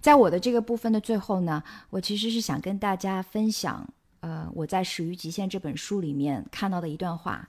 [0.00, 3.92] 在我的这个部分的最后呢，我其实是想跟大家分享。
[4.20, 7.48] 呃，我在《始于极限》这本书里面看到的一段话，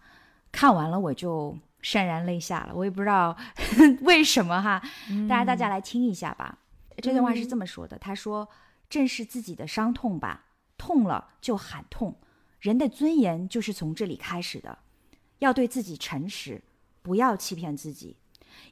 [0.51, 2.75] 看完了我就潸然泪下了。
[2.75, 3.35] 我也不知道
[4.01, 4.81] 为什么哈，
[5.27, 6.59] 大家大家来听一下吧。
[6.97, 8.47] 这段话是这么说的：“他说，
[8.89, 10.45] 正视自己的伤痛吧，
[10.77, 12.15] 痛了就喊痛。
[12.59, 14.77] 人的尊严就是从这里开始的。
[15.39, 16.61] 要对自己诚实，
[17.01, 18.17] 不要欺骗自己。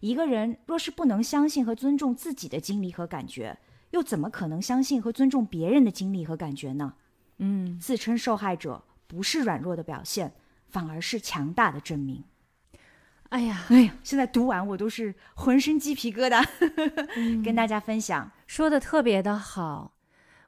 [0.02, 3.58] 一个人若是不能相信和尊重自己的经历和感觉，
[3.92, 6.94] 又怎么可能相信和尊重别人的经历和感觉呢？”
[7.40, 10.34] 嗯，自称受害者不是软弱的表现，
[10.70, 12.24] 反而是强大的证明。
[13.30, 16.46] 哎呀，哎呀，现在读完我都是浑身鸡皮疙瘩，
[17.44, 19.94] 跟大家分享，说的特别的好。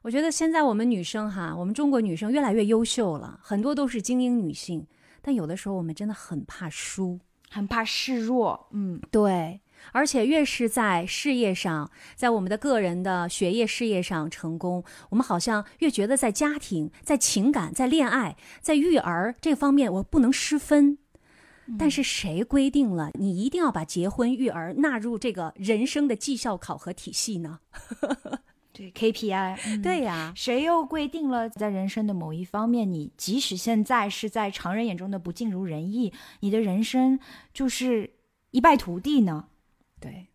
[0.02, 4.86] 我觉得现在我们女生哈，我们中国女生越来越优秀了，很多都是精英女性，
[5.20, 7.20] 但有的时候我们真的很怕输，
[7.50, 8.68] 很怕示弱。
[8.72, 9.60] 嗯，对。
[9.92, 20.98] 而且越是在事业上，在我们的个人的学业事业上成功，我们好像越觉得在家庭、在情感、在恋爱、在育儿这方面我不能失分。
[21.78, 27.60] 但是谁规定了你一定要把结婚育儿纳入这个人生的绩效考核体系呢？
[28.72, 37.20] 对 KPI，对呀，谁又规定了在人生的某一方面，你即使现在是在常人眼中的不尽如人意，你的人生
[37.52, 38.14] 就是
[38.50, 39.49] 一败涂地呢？
[40.00, 40.26] 对，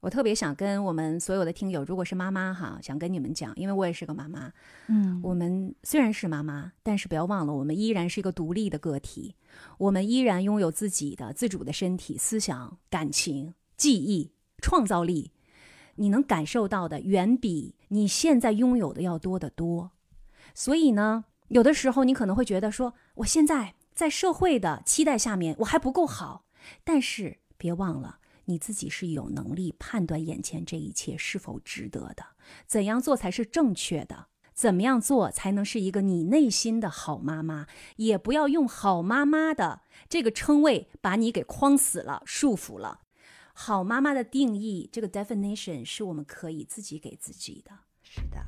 [0.00, 4.52] 我特别想跟我们所有的听友，如果是妈妈哈，想跟你们讲，因为我也是个妈妈。
[4.88, 9.36] 嗯，我们虽然是妈妈，但是不要忘了，我们依然是一个独立的个体，
[9.78, 15.32] 我们依然拥有自己的自主的身体、思想、感情、记忆、创造力。
[15.96, 19.90] 你能感受到的，远比你现在拥有的要多得多。
[20.54, 26.46] 所以呢，有的时候你可能会觉得说，我现在在社会的期待下面，我还不够好。
[26.82, 28.19] 但是别忘了。
[28.50, 32.26] 你自己是有能力判断眼前这一切是否值得的，
[32.66, 34.26] 怎样做才是正确的？
[34.52, 37.66] 怎么样做才能是一个你内心的好妈妈？
[37.96, 43.02] 也不要用好妈妈的这个称谓把你给框死了、束缚了。
[43.54, 47.70] 好妈妈的定义，这个 definition 是我们可以自己给自己的。
[48.02, 48.44] 是的。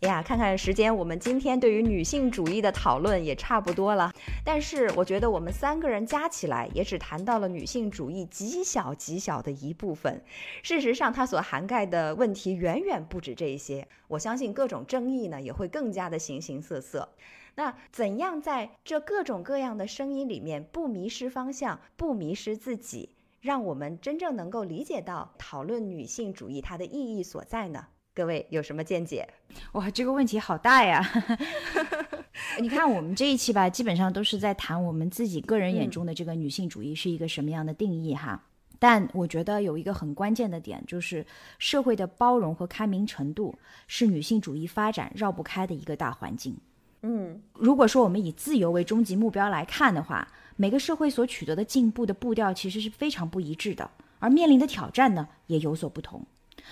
[0.00, 4.12] 呀，看看时间，我们今天对于女性主义的讨论也差不多了。
[4.44, 10.22] 但是我觉得我们三个人加起来也只谈到了女性主义极小极小的一部分。
[10.62, 13.88] 事实上，它所涵盖的问题远远不止这些。
[14.08, 17.08] 我相信各种争议呢也会更加的形形色色。
[17.54, 27.86] 那怎样在这各种各样的声音里面不迷失方向，不迷失自己，让我们真正能够理解到讨论女性主义它的意义所在呢？
[28.16, 29.28] 各位有什么见解？
[29.72, 31.06] 哇，这个问题好大呀！
[32.58, 38.42] 你看我们这一期吧，基本上都是在谈我们自己个人眼中的这个女性主义是一个什么样的定义哈。
[38.78, 41.26] 但我觉得有一个很关键的点，就是
[41.58, 43.54] 社会的包容和开明程度
[43.86, 46.56] 是女性主义发展绕不开的一个大环境。
[47.02, 53.90] 嗯，如果说我们以自由为终极目标来看的话，每个社会所取得的进步的步调其实是非常不一致的，
[54.20, 56.24] 而面临的挑战呢也有所不同。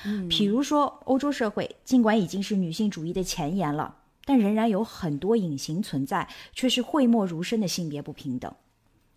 [0.05, 8.53] 嗯，比如说欧洲社会，尽管已经是女性主义的前沿了，但仍然有很多隐形存在，却是讳莫如深的性别不平等。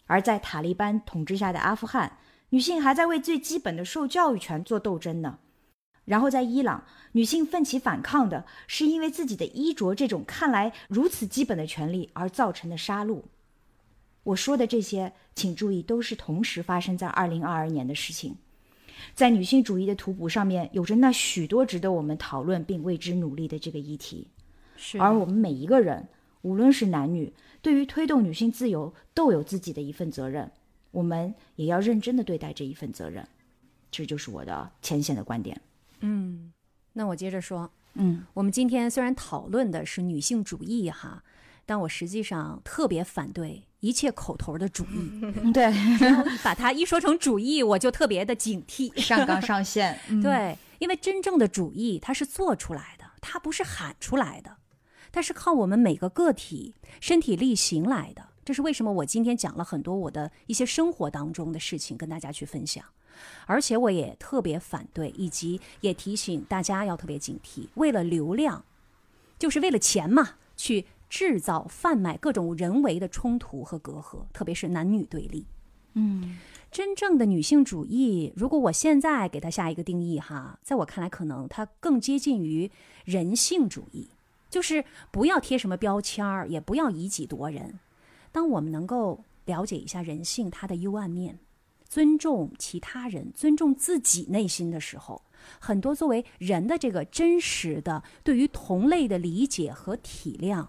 [0.05, 2.19] 而在塔利班统治下的阿富汗，
[2.49, 5.39] 女性还在为最基本的受教育权做斗争呢。
[6.05, 13.23] 然后在伊朗，女性奋起反抗的是因为自己的衣着这种看来如此基本的权利而造成的杀戮。
[14.23, 18.38] 我说的这些，请注意，都是同时发生在二零二二年的事情。
[19.14, 24.28] 在女性主义的图谱上面，有着那许多值得我们讨论并为之努力的这个议题。
[24.76, 26.08] 是而我们每一个人，
[26.41, 30.52] 无论是男女，对于推动女性自由都有自己的一份责任，
[30.91, 33.28] 我们也要认真的对待这一份责任。
[33.89, 35.60] 这就是我的浅显的观点。
[36.02, 36.52] 嗯，
[36.93, 41.24] 那我接着说，嗯我们今天虽然讨论的是女性主义哈，
[41.68, 45.22] 但我实际上特别反对一切口头的主义。
[45.53, 45.63] 对，
[45.99, 48.99] 然后把它一说成主义，我就特别的警惕。
[48.99, 49.99] 上纲上线。
[50.07, 54.55] 嗯，对，因为真正的主义它是做出来的，它不是喊出来的，
[55.11, 58.30] 它是靠我们每个个体身体力行来的。
[58.45, 62.82] 这是为什么我今天讲了很多我的一些生活当中的事情跟大家去分享，
[63.45, 68.63] 而且我也特别反对，以及也提醒大家要特别警惕，为了流量，
[69.38, 75.45] 就是为了钱嘛，去制造贩卖各种人为的冲突和隔阂，特别是男女对立。
[75.93, 76.38] 嗯
[76.70, 82.70] 真正的女性主义，如果我现在给它下一个定义哈，在我看来，可能它更接近于
[83.05, 84.10] 人性主义，
[84.49, 87.80] 就是不要贴什么标签儿，也不要以己夺人。
[88.32, 91.39] 当我们能够了解一下人性它的幽暗面，
[91.88, 95.24] 尊重其他人，尊重自己内心的时候，
[95.60, 100.68] 很多作为人的这个真实的对于同类的理解和体谅，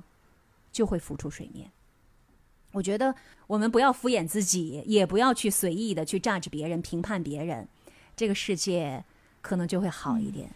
[0.79, 1.73] 就会浮出水面。
[2.71, 3.13] 我觉得
[3.49, 7.67] 我们不要敷衍自己，也不要去随意的去 judge 别人、评判别人，
[8.15, 9.05] 这个世界
[9.41, 10.49] 可能就会好一点。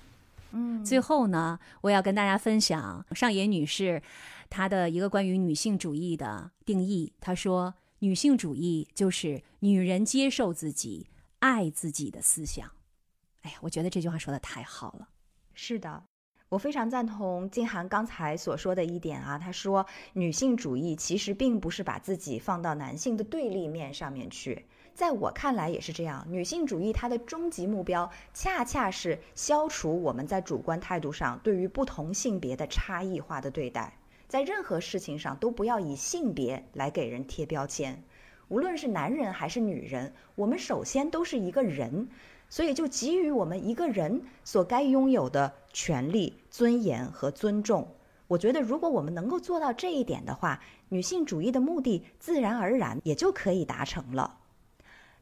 [0.53, 4.01] 嗯，最后呢，我要跟大家分享上野女士
[4.49, 7.13] 她的一个关于女性主义的定义。
[7.21, 11.09] 她说，女性主义就是女人接受自己、
[11.41, 12.71] 爱自己的思想。
[13.41, 15.09] 哎呀，我觉得这句话说的太好了。
[15.53, 16.05] 是的，
[16.53, 19.39] 我非常赞同静涵刚才所说的一点啊。
[19.39, 24.67] 她说，女性主义其实并不是把自己放到男性的对立面上面去。
[24.93, 33.97] 在我看来也是这样，女性主义它的终极目标恰恰是消除我们在主观态度上对于不同性别的差异化的对待，
[34.29, 38.05] 在任何事情上都不要以性别来给人贴标签。
[38.49, 42.11] 无论是男人还是女人，我们首先都是一个人，
[42.51, 47.97] 所以就给予我们一个人所该拥有的权利、尊严和尊重。
[48.29, 54.39] 我觉得，如果我们能够做到这一点的话，女性主义的目的自然而然也就可以达成了。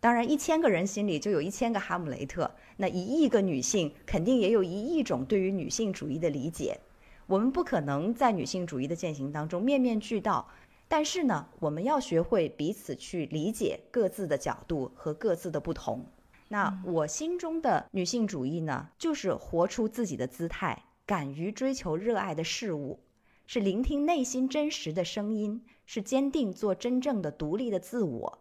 [0.00, 6.80] 当然，一千个人心里就有一千个哈姆雷特，那一亿个女性肯定也有一亿种对于女性主义的理解。
[7.26, 10.48] 我们不可能在女性主义的践行当中面面俱到，
[10.88, 16.04] 但是呢，我们要学会彼此去理解各自的角度和各自的不同。
[16.48, 23.00] 那我心中的女性主义呢，就是活出自己的姿态，敢于追求热爱的事物，
[23.44, 28.38] 是聆听内心真实的声音，是坚定做真正的独立的自我。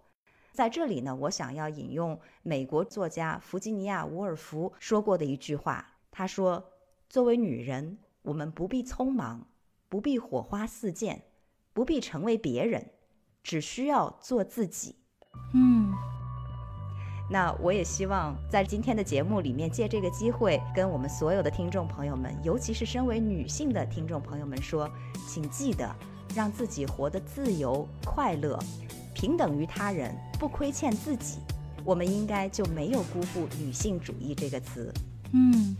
[0.51, 6.63] 在这里呢，我想要引用美国作家弗吉尼亚·伍尔夫说过的一句话，他说
[7.09, 9.47] ：“作为女人，我们不必匆忙，
[9.87, 11.23] 不必火花四溅，
[11.73, 12.91] 不必成为别人，
[13.41, 14.93] 只需要做自己。”
[15.55, 15.91] 嗯，
[17.31, 24.89] 那我也希望在今天的节目里面，借这个机会，跟我们所有的听众朋友们，尤其是身为女性的听众朋友们说，
[25.27, 25.87] 请记得
[26.33, 28.57] 让自己活得自由、快乐，
[29.13, 31.37] 平等于他人，不亏欠自己。
[31.85, 34.91] 我们应该就没有辜负女性主义这个词。
[35.31, 35.77] 嗯，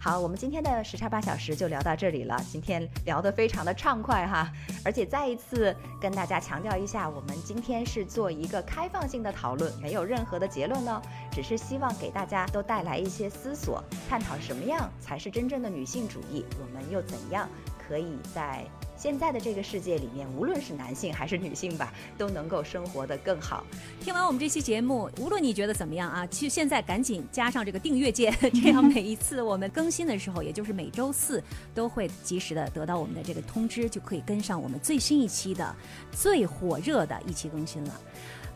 [0.00, 2.40] 好，我们今天的时差八小时就聊到这里了。
[2.48, 4.48] 今天聊得非常的畅快哈，
[4.84, 18.64] 而且再一次跟大家强调一下，我们今天是做一个开放性的讨论，没有任何的结论呢，只是希望给大家都带来一些思索，探讨什么样才是真正的女性主义，我们又怎样可以在
[18.98, 23.64] 现在的这个世界里面，无论是男性还是女性吧，都能够生活得更好。
[24.00, 31.40] 听完我们这期节目，无论你觉得怎么样啊，其实现在赶紧加上这个订阅键，这样每一次我们更新的时候，也就是每周四
[31.72, 35.76] 都会及时的得到我们的这个通知，就可以跟上我们最新一期的
[36.10, 38.00] 最火热的一期更新了。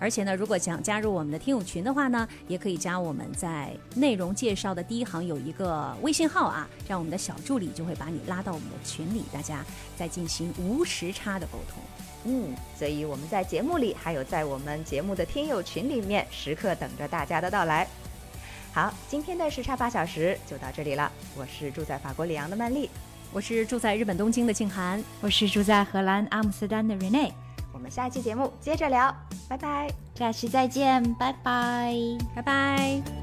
[0.02, 9.64] 而且呢，如果想加入我们的听友群的话呢，也可以加我们在内容介绍的第一行有一个微信号啊，这样我们的小助理就会把你拉到我们的群里，大家
[9.96, 11.80] 再进行无时差的沟通。
[12.24, 17.86] 嗯，所以我们在节目里，还有在我们节目的听友群里面，时刻等着大家的到来。
[18.72, 21.12] 好，今天的时差八小时就到这里了。
[21.36, 22.90] 我是住在法国里昂的曼丽，
[23.32, 25.00] 我是住在日本东京的静涵。
[25.20, 27.30] 我是住在荷兰阿姆斯特丹的 Rene，
[27.72, 29.14] 我们下期节目接着聊，
[29.48, 29.88] 拜拜。
[30.14, 31.94] 下期再见，拜拜。
[32.34, 33.21] 拜拜。